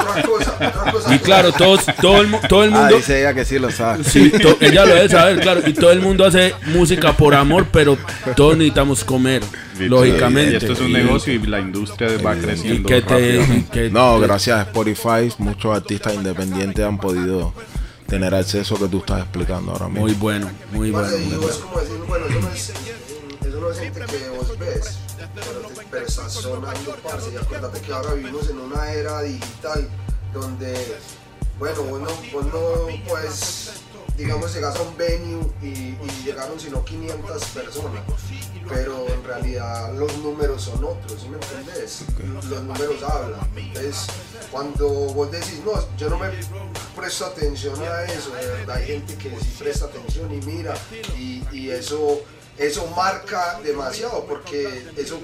[1.14, 2.96] y claro, todos, todo, el, todo el Ah, mundo...
[2.96, 4.04] dice ella que sí lo sabe.
[4.04, 5.62] Sí, to- ella lo debe saber, claro.
[5.66, 7.96] Y todo el mundo hace música por amor, pero
[8.36, 9.42] todos necesitamos comer,
[9.88, 10.52] lógicamente.
[10.52, 12.88] Y esto es un Y- negocio y la industria va Y creciendo.
[12.88, 13.36] que te...
[13.36, 17.52] y que No, te- gracias a Spotify, muchos artistas independientes han podido
[18.06, 20.00] tener acceso que tú estás explicando ahora mismo.
[20.02, 21.08] Muy bueno, muy bueno.
[21.08, 21.40] Muy y bueno.
[21.42, 22.72] vos como decir, bueno, eso no es,
[23.46, 24.98] eso no es gente que vos ves,
[25.34, 29.88] pero, te, pero está sonando, parce, y acuérdate que ahora vivimos en una era digital
[30.34, 30.74] donde,
[31.58, 33.70] bueno, vos no, vos no puedes,
[34.20, 38.02] digamos, llegas a un venue y, y llegaron sino 500 personas,
[38.68, 42.04] pero en realidad los números son otros, ¿sí me entendés?
[42.48, 44.06] Los números hablan, entonces
[44.50, 46.28] cuando vos decís, no, yo no me
[46.94, 50.74] presto atención a eso, de verdad hay gente que sí presta atención y mira,
[51.16, 52.20] y, y eso,
[52.58, 55.18] eso marca demasiado, porque eso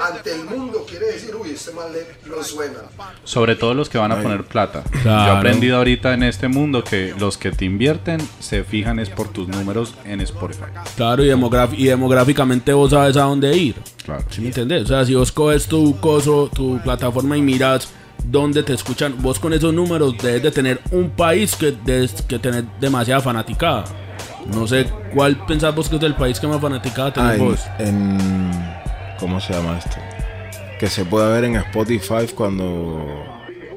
[0.00, 2.78] ante el mundo quiere decir, uy, este mal le, lo suena.
[3.24, 4.82] Sobre todo los que van a poner plata.
[5.04, 9.10] Yo he aprendido ahorita en este mundo que los que te invierten se fijan es
[9.10, 10.64] por tus números en Spotify.
[10.96, 13.76] Claro, y, demograf- y demográficamente vos sabes a dónde ir.
[14.04, 14.22] Claro.
[14.30, 14.84] ¿Sí me entendés?
[14.84, 17.88] O sea, si vos coges tu coso, tu plataforma y miras
[18.24, 22.38] dónde te escuchan, vos con esos números debes de tener un país que debes que
[22.38, 23.84] tener demasiada fanaticada.
[24.46, 27.44] No sé cuál pensás vos que es el país que más fanaticada tenés Ah, en,
[27.44, 27.60] vos.
[27.78, 28.83] en-
[29.18, 29.96] ¿Cómo se llama esto?
[30.78, 33.06] Que se puede ver en Spotify cuando,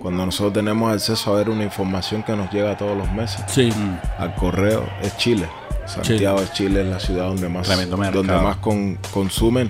[0.01, 3.69] cuando nosotros tenemos acceso a ver una información que nos llega todos los meses Sí.
[4.17, 4.85] al correo.
[5.01, 5.47] Es Chile.
[5.85, 7.67] Santiago de Chile es la ciudad donde más,
[8.11, 9.69] donde más con- consumen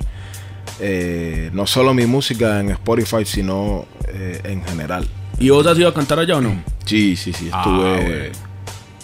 [0.79, 5.07] eh, no solo mi música en Spotify, sino eh, en general.
[5.39, 6.61] ¿Y vos has ido a cantar allá o no?
[6.85, 7.49] Sí, sí, sí.
[7.53, 8.35] Ah, Estuve bueno.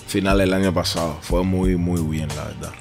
[0.07, 1.17] final del año pasado.
[1.21, 2.71] Fue muy, muy bien, la verdad.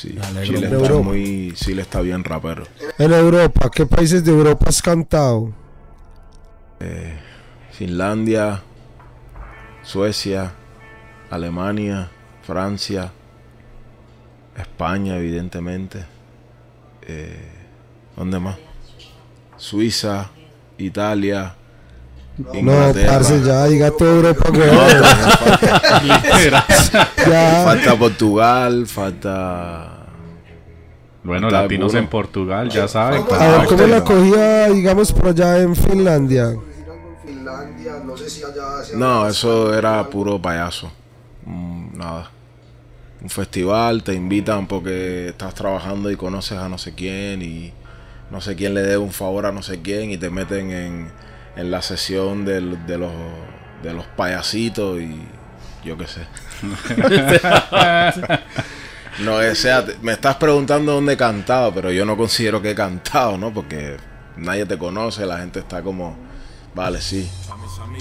[0.00, 2.64] Sí, Chile está muy, Chile está bien rapero.
[2.96, 5.52] En Europa, ¿qué países de Europa has cantado?
[7.72, 8.62] Finlandia,
[9.82, 10.52] Suecia,
[11.28, 12.08] Alemania,
[12.42, 13.12] Francia,
[14.56, 16.06] España, evidentemente.
[17.02, 17.50] Eh,
[18.16, 18.56] ¿Dónde más?
[19.58, 20.30] Suiza,
[20.78, 21.56] Italia,
[22.38, 25.02] No, parce, ya diga toda Europa, No, weón.
[26.04, 26.64] Literal.
[27.28, 27.64] Ya.
[27.66, 29.89] falta Portugal, falta.
[31.22, 32.02] Bueno, Está latinos duro.
[32.02, 33.24] en Portugal, ya saben.
[33.30, 36.54] A ver, ¿cómo la cogía, digamos, por allá en Finlandia?
[38.94, 40.90] No, eso era puro payaso.
[41.44, 42.30] Mm, nada.
[43.22, 47.72] Un festival, te invitan porque estás trabajando y conoces a no sé quién y
[48.30, 51.08] no sé quién le debe un favor a no sé quién y te meten en,
[51.56, 53.12] en la sesión del- de, los,
[53.82, 55.20] de los payasitos y
[55.84, 56.22] yo qué sé.
[59.24, 62.74] no, o sea, me estás preguntando dónde he cantado, pero yo no considero que he
[62.74, 63.52] cantado, ¿no?
[63.52, 63.96] Porque
[64.36, 66.16] nadie te conoce, la gente está como,
[66.74, 67.28] vale, sí,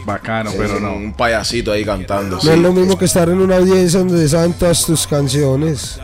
[0.06, 0.94] Bacano, pero no.
[0.94, 2.38] un payasito ahí cantando.
[2.38, 2.50] No sí.
[2.50, 6.00] es lo mismo que estar en una audiencia donde saben todas tus canciones.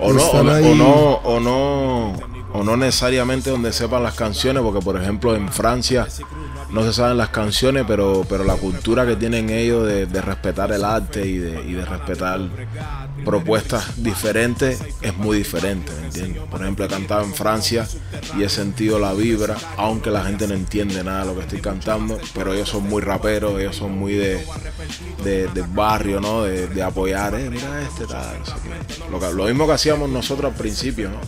[0.00, 2.12] O no, o no, o no, o no,
[2.52, 6.06] o no necesariamente donde sepan las canciones, porque por ejemplo en Francia
[6.70, 10.70] no se saben las canciones, pero, pero la cultura que tienen ellos de, de respetar
[10.72, 12.40] el arte y de, y de respetar
[13.24, 16.42] propuestas diferentes es muy diferente, ¿me entiendes?
[16.50, 17.86] Por ejemplo, he cantado en Francia
[18.36, 21.60] y he sentido la vibra, aunque la gente no entiende nada de lo que estoy
[21.60, 24.44] cantando, pero ellos son muy raperos, ellos son muy de,
[25.24, 26.44] de, barrio, ¿no?
[26.44, 28.38] De, apoyar, eh, mira este, tal.
[29.10, 31.20] Lo, lo mismo que hacíamos nosotros al principio, ¿no?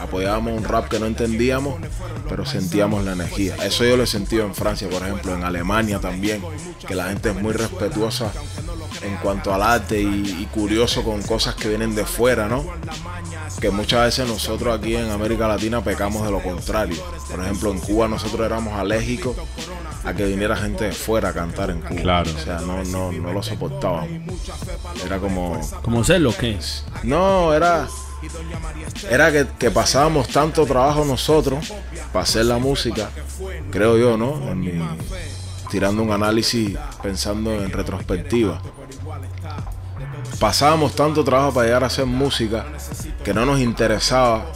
[0.00, 1.80] Apoyábamos un rap que no entendíamos,
[2.28, 3.56] pero sentíamos la energía.
[3.62, 6.42] Eso yo lo he sentido en Francia, por ejemplo, en Alemania también,
[6.86, 8.32] que la gente es muy respetuosa
[9.02, 12.64] en cuanto al arte y, y curioso con cosas que vienen de fuera, ¿no?
[13.60, 16.96] Que muchas veces nosotros aquí en América Latina pecamos de lo contrario.
[17.30, 19.36] Por ejemplo, en Cuba nosotros éramos alérgicos
[20.04, 22.00] a que viniera gente de fuera a cantar en Cuba.
[22.00, 22.30] Claro.
[22.34, 24.08] O sea, no, no, no lo soportábamos.
[25.04, 25.60] Era como...
[25.82, 26.58] ¿Cómo sé lo que?
[27.02, 27.86] No, era...
[29.10, 31.72] Era que, que pasábamos tanto trabajo nosotros
[32.12, 33.08] para hacer la música,
[33.70, 34.50] creo yo, ¿no?
[34.50, 34.88] En mi-
[35.70, 38.60] tirando un análisis pensando en retrospectiva.
[40.40, 42.64] Pasábamos tanto trabajo para llegar a hacer música
[43.22, 44.46] que no nos interesaba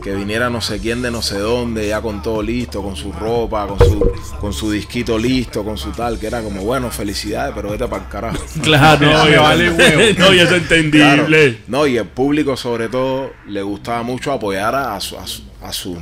[0.00, 3.12] que viniera no sé quién de no sé dónde, ya con todo listo, con su
[3.12, 7.52] ropa, con su, con su disquito listo, con su tal, que era como, bueno, felicidades,
[7.54, 8.38] pero vete para el carajo.
[8.62, 10.18] Claro, No, me vale huevo.
[10.18, 10.56] no, y es Claro.
[10.56, 11.58] entendible.
[11.68, 15.42] No, y el público sobre todo le gustaba mucho apoyar a, a su, a, su,
[15.62, 15.98] a, su,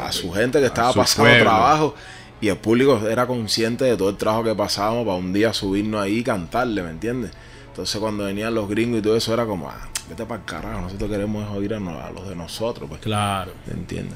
[0.00, 1.44] a su gente que estaba su pasando pueblo.
[1.50, 1.94] trabajo.
[2.40, 6.00] Y el público era consciente de todo el trabajo que pasábamos para un día subirnos
[6.02, 7.32] ahí y cantarle, ¿me entiendes?
[7.72, 10.82] Entonces cuando venían los gringos y todo eso era como, ah, vete para el carajo,
[10.82, 13.52] nosotros queremos es oír a, no- a los de nosotros, pues, Claro.
[13.66, 14.14] ¿me entiendes?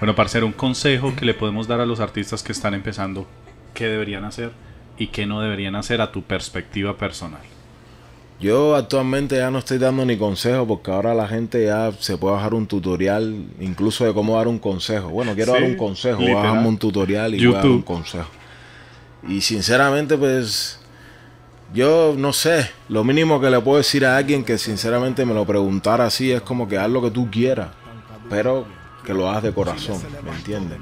[0.00, 3.26] Bueno, parcero, un consejo que le podemos dar a los artistas que están empezando,
[3.74, 4.50] qué deberían hacer
[4.98, 7.40] y qué no deberían hacer a tu perspectiva personal.
[8.40, 12.34] Yo actualmente ya no estoy dando ni consejo porque ahora la gente ya se puede
[12.34, 15.08] bajar un tutorial incluso de cómo dar un consejo.
[15.08, 18.28] Bueno, quiero Sí, dar un consejo, bajamos un tutorial y voy a dar un consejo.
[19.28, 20.78] Y sinceramente pues
[21.74, 25.44] yo no sé, lo mínimo que le puedo decir a alguien que sinceramente me lo
[25.44, 27.68] preguntara así es como que haz lo que tú quieras,
[28.30, 28.66] pero
[29.04, 30.78] que lo hagas de corazón, ¿me entiendes?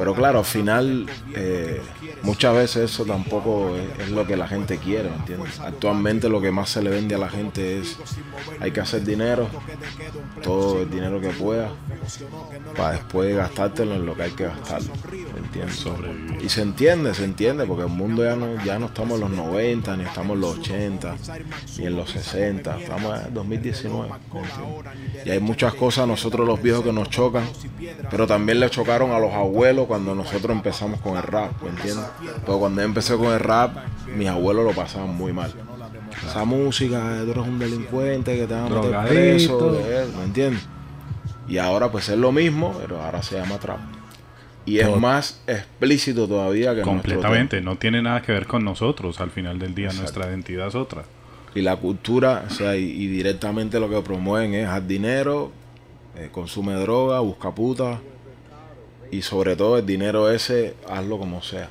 [0.00, 1.78] Pero claro, al final eh,
[2.22, 5.60] muchas veces eso tampoco es, lo que la gente quiere, ¿me entiendes?
[5.60, 7.98] Actualmente lo que más se le vende a la gente es
[8.60, 9.46] hay que hacer dinero,
[10.42, 11.68] todo el dinero que pueda,
[12.74, 14.90] para después gastártelo en lo que hay que gastarlo,
[15.34, 15.84] ¿me entiendes?
[16.42, 19.30] Y se entiende, se entiende, porque el mundo ya no, ya no estamos en los
[19.32, 21.16] 90, ni estamos en los 80,
[21.76, 24.18] ni en los 60, estamos en 2019, ¿me?
[25.26, 27.44] Y hay muchas cosas nosotros los viejos que nos chocan,
[28.10, 32.06] pero también le chocaron a los abuelos cuando nosotros empezamos con el rap, ¿me entiendes?
[32.46, 33.76] Pero cuando yo empecé con el rap,
[34.16, 35.52] mis abuelos lo pasaban muy mal.
[36.24, 39.76] Esa música, tú eres un delincuente que te van a meter preso,
[40.16, 40.62] ¿me entiendes?
[41.48, 43.80] Y ahora pues es lo mismo, pero ahora se llama trap.
[44.64, 49.20] Y es más explícito todavía que Completamente, no tiene nada que ver con nosotros.
[49.20, 51.02] Al final del día, nuestra identidad es otra.
[51.52, 55.50] Y la cultura, o sea, y, y directamente lo que promueven es haz dinero,
[56.16, 57.98] eh, consume droga, busca puta.
[59.10, 61.68] Y sobre todo el dinero ese, hazlo como sea.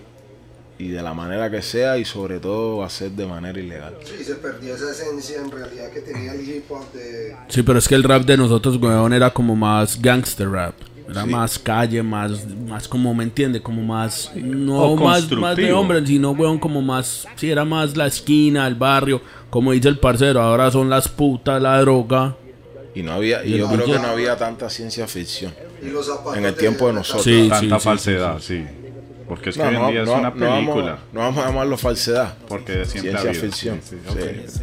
[0.77, 3.95] Y de la manera que sea y sobre todo hacer de manera ilegal.
[4.19, 7.35] Y se perdió esa esencia en realidad que tenía el hip hop de...
[7.49, 10.75] Sí, pero es que el rap de nosotros, weón, era como más gangster rap.
[11.09, 13.61] Era más calle, más, más como, ¿me entiende?
[13.61, 18.05] Como más, no más, más de hombre, sino, weón, como más, sí, era más la
[18.05, 19.19] esquina, el barrio,
[19.49, 22.35] como dice el parcero, ahora son las putas, la droga.
[22.95, 25.53] Y no había, y yo creo que no había tanta ciencia ficción
[26.35, 27.23] en el tiempo de nosotros.
[27.23, 28.65] Sí, Tanta sí, falsedad, sí.
[29.27, 30.97] Porque es que No, hoy en no, día no, es una no vamos- película.
[31.13, 32.33] no vamos a llamarlo falsedad.
[32.47, 33.43] Porque de siempre Ciencia habido.
[33.45, 33.79] ficción.
[33.87, 34.19] Sí, sí, ok.
[34.47, 34.61] Sí.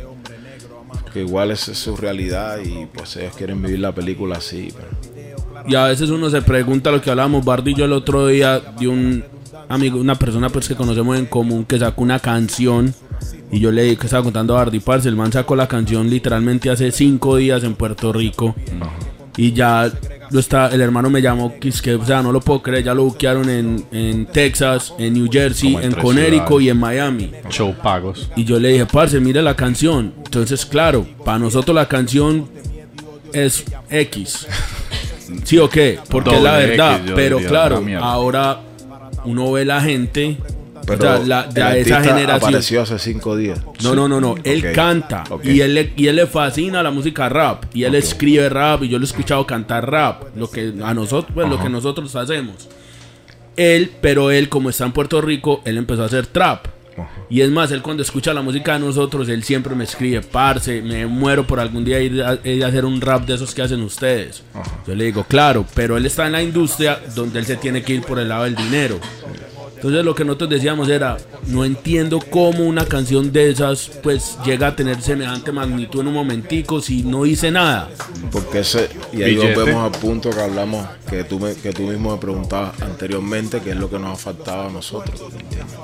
[1.12, 4.72] Que igual esa es su realidad y pues ellos quieren vivir la película así.
[4.76, 4.88] Pero
[5.68, 8.58] y a veces uno se pregunta lo que hablábamos Bardi y yo el otro día
[8.60, 9.24] de un
[9.68, 12.94] amigo, una persona pues que conocemos en común que sacó una canción
[13.50, 16.70] y yo le que estaba contando a Bardi Parce, el man sacó la canción literalmente
[16.70, 18.54] hace cinco días en Puerto Rico
[19.36, 19.90] y ya
[20.30, 22.84] lo está, el hermano me llamó que es que, o sea, no lo puedo creer,
[22.84, 26.66] ya lo buquearon en, en Texas, en New Jersey, en en Connecticut ciudades.
[26.66, 27.32] y en Miami.
[27.50, 28.30] Show pagos.
[28.34, 30.14] Y yo le dije, parce, mire la canción.
[30.24, 32.48] Entonces, claro, para nosotros la canción
[33.32, 34.46] es X.
[35.44, 35.98] ¿Sí o qué?
[36.08, 37.00] Porque es la Doble verdad.
[37.00, 38.60] X, pero diría, claro, ahora
[39.26, 40.36] uno ve la gente
[40.86, 42.48] Pero o sea, la- de el esa generación.
[42.50, 43.60] apareció hace cinco días.
[43.82, 44.36] No, no, no, no.
[44.44, 48.48] Él canta y él le, y él le fascina la música rap y él escribe
[48.48, 51.68] rap y yo lo he escuchado cantar rap, lo que a nosotros, pues lo que
[51.68, 52.68] nosotros hacemos.
[53.56, 56.66] Él, pero él como está en Puerto Rico, él empezó a hacer trap.
[57.28, 60.82] Y es más, él cuando escucha la música de nosotros, él siempre me escribe, parce,
[60.82, 63.62] me muero por algún día ir a, ir a hacer un rap de esos que
[63.62, 64.42] hacen ustedes.
[64.86, 67.94] Yo le digo, claro, pero él está en la industria donde él se tiene que
[67.94, 68.98] ir por el lado del dinero.
[69.76, 71.16] Entonces lo que nosotros decíamos era,
[71.48, 76.14] no entiendo cómo una canción de esas pues llega a tener semejante magnitud en un
[76.14, 77.88] momentico si no hice nada.
[78.32, 79.54] Porque ese, y ahí Billete.
[79.54, 83.70] volvemos al punto que hablamos, que tú, me- que tú mismo me preguntabas anteriormente, que
[83.70, 85.20] es lo que nos ha faltado a nosotros.
[85.20, 85.76] ¿entiendes?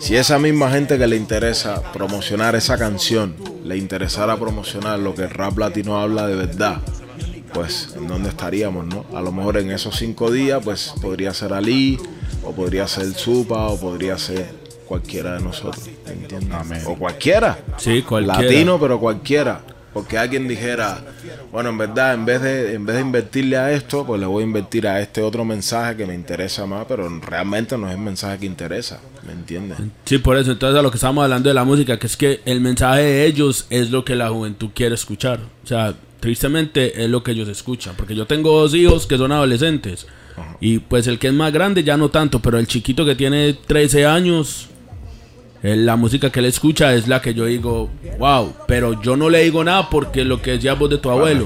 [0.00, 5.22] Si esa misma gente que le interesa promocionar esa canción, le interesara promocionar lo que
[5.22, 6.80] el rap latino habla de verdad,
[7.52, 9.04] pues en dónde estaríamos, ¿no?
[9.14, 11.98] A lo mejor en esos cinco días, pues podría ser Ali,
[12.44, 14.46] o podría ser Supa, o podría ser
[14.86, 16.50] cualquiera de nosotros, ¿entiendes?
[16.52, 16.82] Amén.
[16.86, 17.58] O cualquiera.
[17.76, 18.42] Sí, cualquiera.
[18.42, 19.60] Latino, pero cualquiera.
[19.92, 21.02] Porque alguien dijera,
[21.50, 24.42] bueno, en verdad, en vez de en vez de invertirle a esto, pues le voy
[24.42, 28.00] a invertir a este otro mensaje que me interesa más, pero realmente no es el
[28.00, 29.78] mensaje que interesa, ¿me entiendes?
[30.04, 32.40] Sí, por eso, entonces a lo que estamos hablando de la música, que es que
[32.44, 35.40] el mensaje de ellos es lo que la juventud quiere escuchar.
[35.64, 37.94] O sea, tristemente es lo que ellos escuchan.
[37.96, 40.06] Porque yo tengo dos hijos que son adolescentes.
[40.60, 43.54] Y pues el que es más grande ya no tanto, pero el chiquito que tiene
[43.54, 44.68] 13 años,
[45.64, 47.90] eh, la música que él escucha es la que yo digo,
[48.20, 51.40] wow, pero yo no le digo nada porque lo que decía vos de tu abuelo.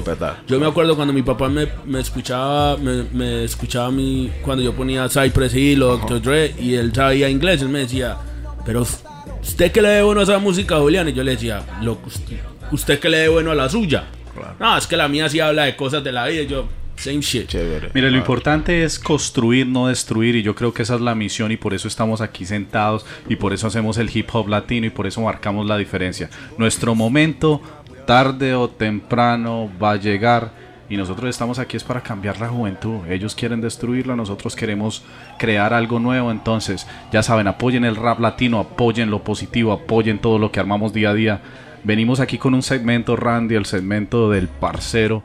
[0.47, 4.63] Yo me acuerdo cuando mi papá me, me escuchaba, me, me escuchaba a mí cuando
[4.63, 6.21] yo ponía Cypress Hill o Dr.
[6.21, 8.17] Dre y él sabía inglés, él me decía,
[8.63, 8.85] pero
[9.41, 12.37] usted que le dé bueno a esa música, Julián, y yo le decía, "Lo- usted,
[12.71, 14.03] usted que le dé bueno a la suya.
[14.59, 17.47] No, es que la mía sí habla de cosas de la vida, yo, same shit.
[17.47, 17.89] Chévere.
[17.93, 21.51] Mire, lo importante es construir, no destruir, y yo creo que esa es la misión
[21.51, 24.89] y por eso estamos aquí sentados y por eso hacemos el hip hop latino y
[24.89, 26.29] por eso marcamos la diferencia.
[26.57, 27.61] Nuestro momento,
[28.05, 33.07] tarde o temprano, va a llegar y nosotros estamos aquí es para cambiar la juventud.
[33.09, 35.01] Ellos quieren destruirla, nosotros queremos
[35.39, 40.37] crear algo nuevo, entonces ya saben, apoyen el rap latino, apoyen lo positivo, apoyen todo
[40.37, 41.41] lo que armamos día a día.
[41.83, 45.23] Venimos aquí con un segmento, Randy, el segmento del parcero.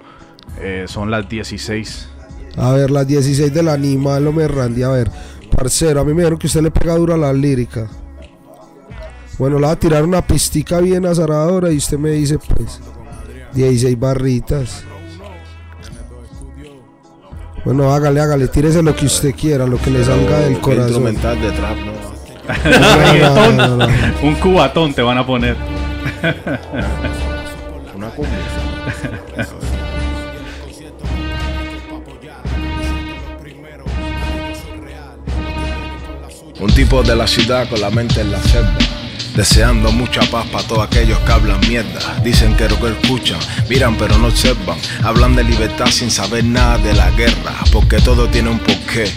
[0.61, 2.09] Eh, son las 16.
[2.57, 4.83] A ver, las 16 del animal, me Randy.
[4.83, 5.11] A ver,
[5.55, 7.87] parcero, a mí me dijeron que usted le pega duro a la lírica.
[9.39, 12.81] Bueno, le voy a tirar una pistica bien azaradora y usted me dice, pues,
[13.55, 14.83] 16 barritas.
[17.65, 20.89] Bueno, hágale, hágale, tírese lo que usted quiera, lo que le salga del El corazón.
[20.89, 21.77] instrumental de trap,
[23.57, 23.87] no.
[24.27, 25.55] Un cubatón te van a poner.
[27.95, 28.13] Una.
[36.61, 38.77] Un tipo de la ciudad con la mente en la selva.
[39.37, 42.19] Deseando mucha paz para todos aquellos que hablan mierda.
[42.25, 43.39] Dicen que lo que escuchan,
[43.69, 44.77] miran pero no observan.
[45.05, 49.09] Hablan de libertad sin saber nada de la guerra, porque todo tiene un porqué.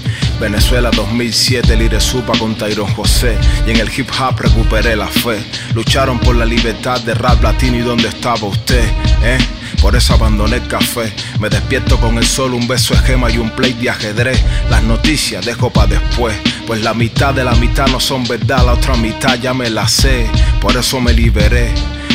[0.41, 3.37] Venezuela 2007, Lire Supa con Tyrone José.
[3.67, 5.37] Y en el hip hop recuperé la fe.
[5.75, 8.83] Lucharon por la libertad de rap latino y dónde estaba usted,
[9.23, 9.37] eh.
[9.79, 11.13] Por eso abandoné el café.
[11.39, 14.43] Me despierto con el sol, un beso de gema y un play de ajedrez.
[14.71, 16.35] Las noticias dejo para después.
[16.65, 19.87] Pues la mitad de la mitad no son verdad, la otra mitad ya me la
[19.87, 20.25] sé.
[20.59, 21.71] Por eso me liberé.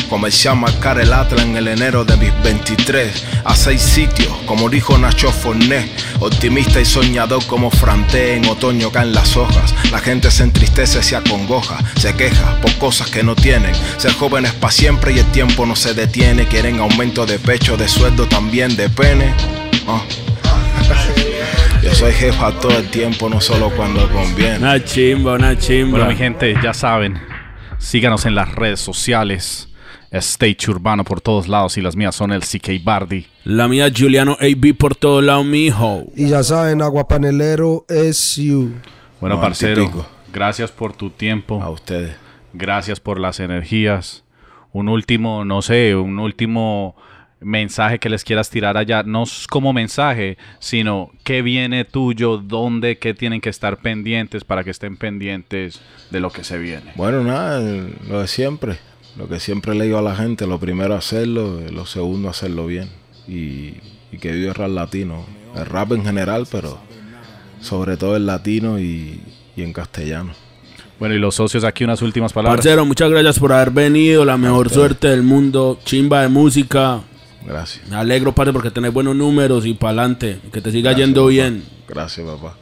[0.09, 4.69] Comencé a marcar el Atlas en el enero de mis 23 a seis sitios, como
[4.69, 5.91] dijo Nacho Forné.
[6.19, 9.75] Optimista y soñador como Franté, en otoño caen las hojas.
[9.91, 13.73] La gente se entristece, se acongoja, se queja por cosas que no tienen.
[13.97, 16.47] Ser joven es para siempre y el tiempo no se detiene.
[16.47, 19.33] Quieren aumento de pecho, de sueldo, también de pene.
[19.87, 20.01] Ah.
[21.83, 24.57] Yo soy jefa todo el tiempo, no solo cuando conviene.
[24.57, 25.97] Una chimba, una chimba.
[25.97, 27.19] Bueno, mi gente, ya saben,
[27.77, 29.66] síganos en las redes sociales.
[30.11, 33.27] Stage Urbano por todos lados y las mías son el CK Bardi.
[33.43, 36.05] La mía Juliano AB por todo lado, mijo.
[36.15, 38.73] Y ya saben, Aguapanelero es you.
[39.19, 41.61] Bueno, No, parcero, gracias por tu tiempo.
[41.61, 42.15] A ustedes.
[42.53, 44.23] Gracias por las energías.
[44.71, 46.95] Un último, no sé, un último
[47.39, 53.13] mensaje que les quieras tirar allá, no como mensaje, sino qué viene tuyo, dónde, qué
[53.13, 56.91] tienen que estar pendientes para que estén pendientes de lo que se viene.
[56.95, 57.59] Bueno, nada,
[58.07, 58.77] lo de siempre.
[59.17, 62.89] Lo que siempre le digo a la gente, lo primero hacerlo, lo segundo hacerlo bien.
[63.27, 63.73] Y,
[64.11, 65.25] y que vive el rap latino.
[65.55, 66.77] El rap en general, pero
[67.59, 69.19] sobre todo el latino y,
[69.55, 70.33] y en castellano.
[70.99, 72.57] Bueno, y los socios aquí unas últimas palabras.
[72.63, 74.23] Parcero, muchas gracias por haber venido.
[74.25, 75.79] La mejor suerte del mundo.
[75.83, 77.01] Chimba de música.
[77.45, 77.87] Gracias.
[77.87, 80.39] Me alegro, padre, porque tenés buenos números y pa'lante.
[80.51, 81.29] Que te siga Gracias, yendo papá.
[81.29, 81.63] bien.
[81.87, 82.55] Gracias, papá.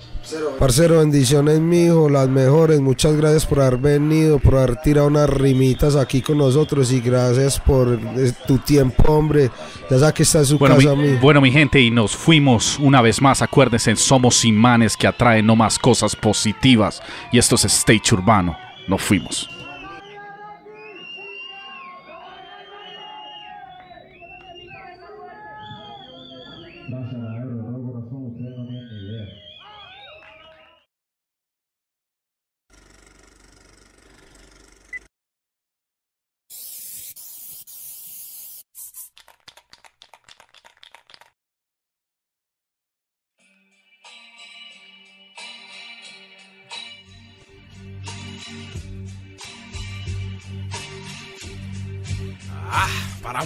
[0.59, 2.79] Parcero, bendiciones, mijo, las mejores.
[2.79, 7.59] Muchas gracias por haber venido, por haber tirado unas rimitas aquí con nosotros y gracias
[7.59, 9.51] por eh, tu tiempo, hombre.
[9.89, 11.21] Ya sabes que está en su Bueno casa, mi, mijo.
[11.21, 13.41] bueno, mi gente, y nos fuimos una vez más.
[13.41, 17.01] Acuérdense, somos imanes que atraen no más cosas positivas.
[17.31, 18.57] Y esto es Stage Urbano.
[18.87, 19.54] Nos fuimos.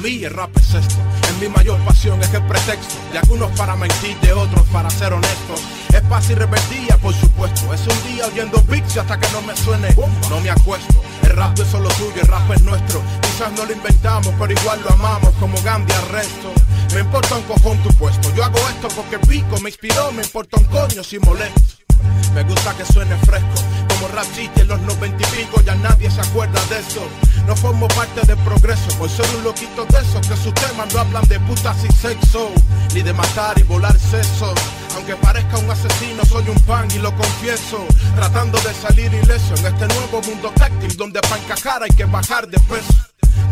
[0.10, 0.96] Mí el rap es esto.
[1.24, 2.96] Es mi mayor pasión, es el pretexto.
[3.12, 5.62] De algunos para mentir, de otros para ser honestos.
[5.94, 7.74] Es paz y rebeldía, por supuesto.
[7.74, 9.96] Es un día oyendo beats hasta que no me suene,
[10.30, 11.02] no me acuesto.
[11.24, 13.02] El rap es solo tuyo, el rap es nuestro.
[13.22, 16.54] Quizás no lo inventamos, pero igual lo amamos como Gandhi al resto.
[16.94, 18.34] Me importa un cojón tu puesto.
[18.36, 21.79] Yo hago esto porque pico me inspiró, me importa un coño si molesto.
[22.34, 26.22] Me gusta que suene fresco, como rap en los noventa y pico, ya nadie se
[26.22, 27.02] acuerda de eso.
[27.48, 31.00] No formo parte del progreso, por ser un loquito de esos que sus temas no
[31.00, 32.52] hablan de putas y sexo,
[32.94, 34.58] ni de matar y volar sesos.
[34.96, 37.86] Aunque parezca un asesino, soy un pan y lo confieso,
[38.16, 42.48] tratando de salir ileso en este nuevo mundo táctil donde para encajar hay que bajar
[42.48, 42.94] de peso.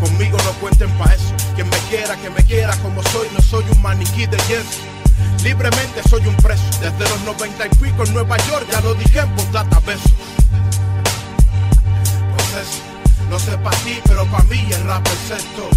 [0.00, 3.64] Conmigo no cuenten pa' eso, quien me quiera, que me quiera como soy, no soy
[3.70, 4.97] un maniquí de yeso.
[5.42, 9.20] Libremente soy un preso, desde los 90 y pico en Nueva York, ya lo dije
[9.20, 10.12] en postdata besos.
[12.34, 12.82] Pues eso,
[13.30, 15.68] no sé pa' ti, pero pa' mí el rap es esto.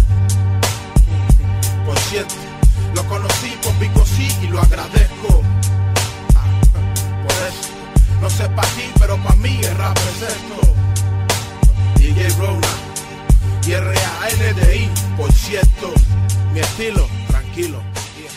[1.86, 2.34] Por cierto,
[2.94, 5.42] lo conocí por Vico sí y lo agradezco.
[7.22, 7.70] Por eso,
[8.20, 10.74] no sé pa' ti, pero pa' mí el rap es esto.
[11.96, 12.68] DJ Rona
[13.66, 15.92] y R-A-N-D-I, por cierto,
[16.52, 17.80] mi estilo, tranquilo,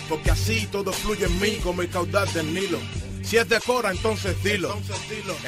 [0.09, 2.79] porque así todo fluye en mí como el caudal del Nilo.
[3.23, 4.77] Si es de Cora, entonces dilo.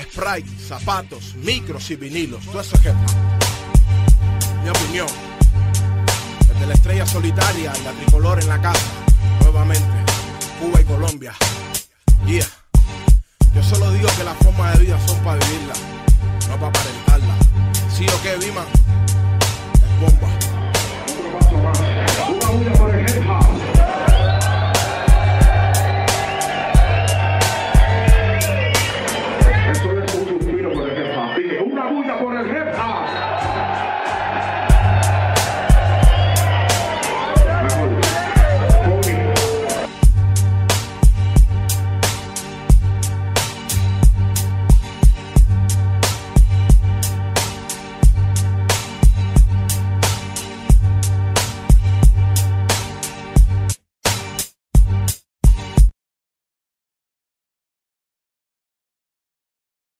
[0.02, 2.44] Sprite, zapatos, micros y vinilos.
[2.46, 2.94] Todo eso es que...
[4.64, 5.08] Mi opinión.
[6.48, 8.86] Desde la estrella solitaria y la tricolor en la casa.
[9.42, 9.86] Nuevamente.
[10.60, 11.36] Cuba y Colombia.
[12.26, 12.48] Yeah.
[13.54, 15.74] Yo solo digo que las formas de vida son para vivirla,
[16.50, 17.36] no para aparentarla.
[17.96, 18.66] ¿Sí o qué, Vima?
[19.74, 20.28] Es bomba.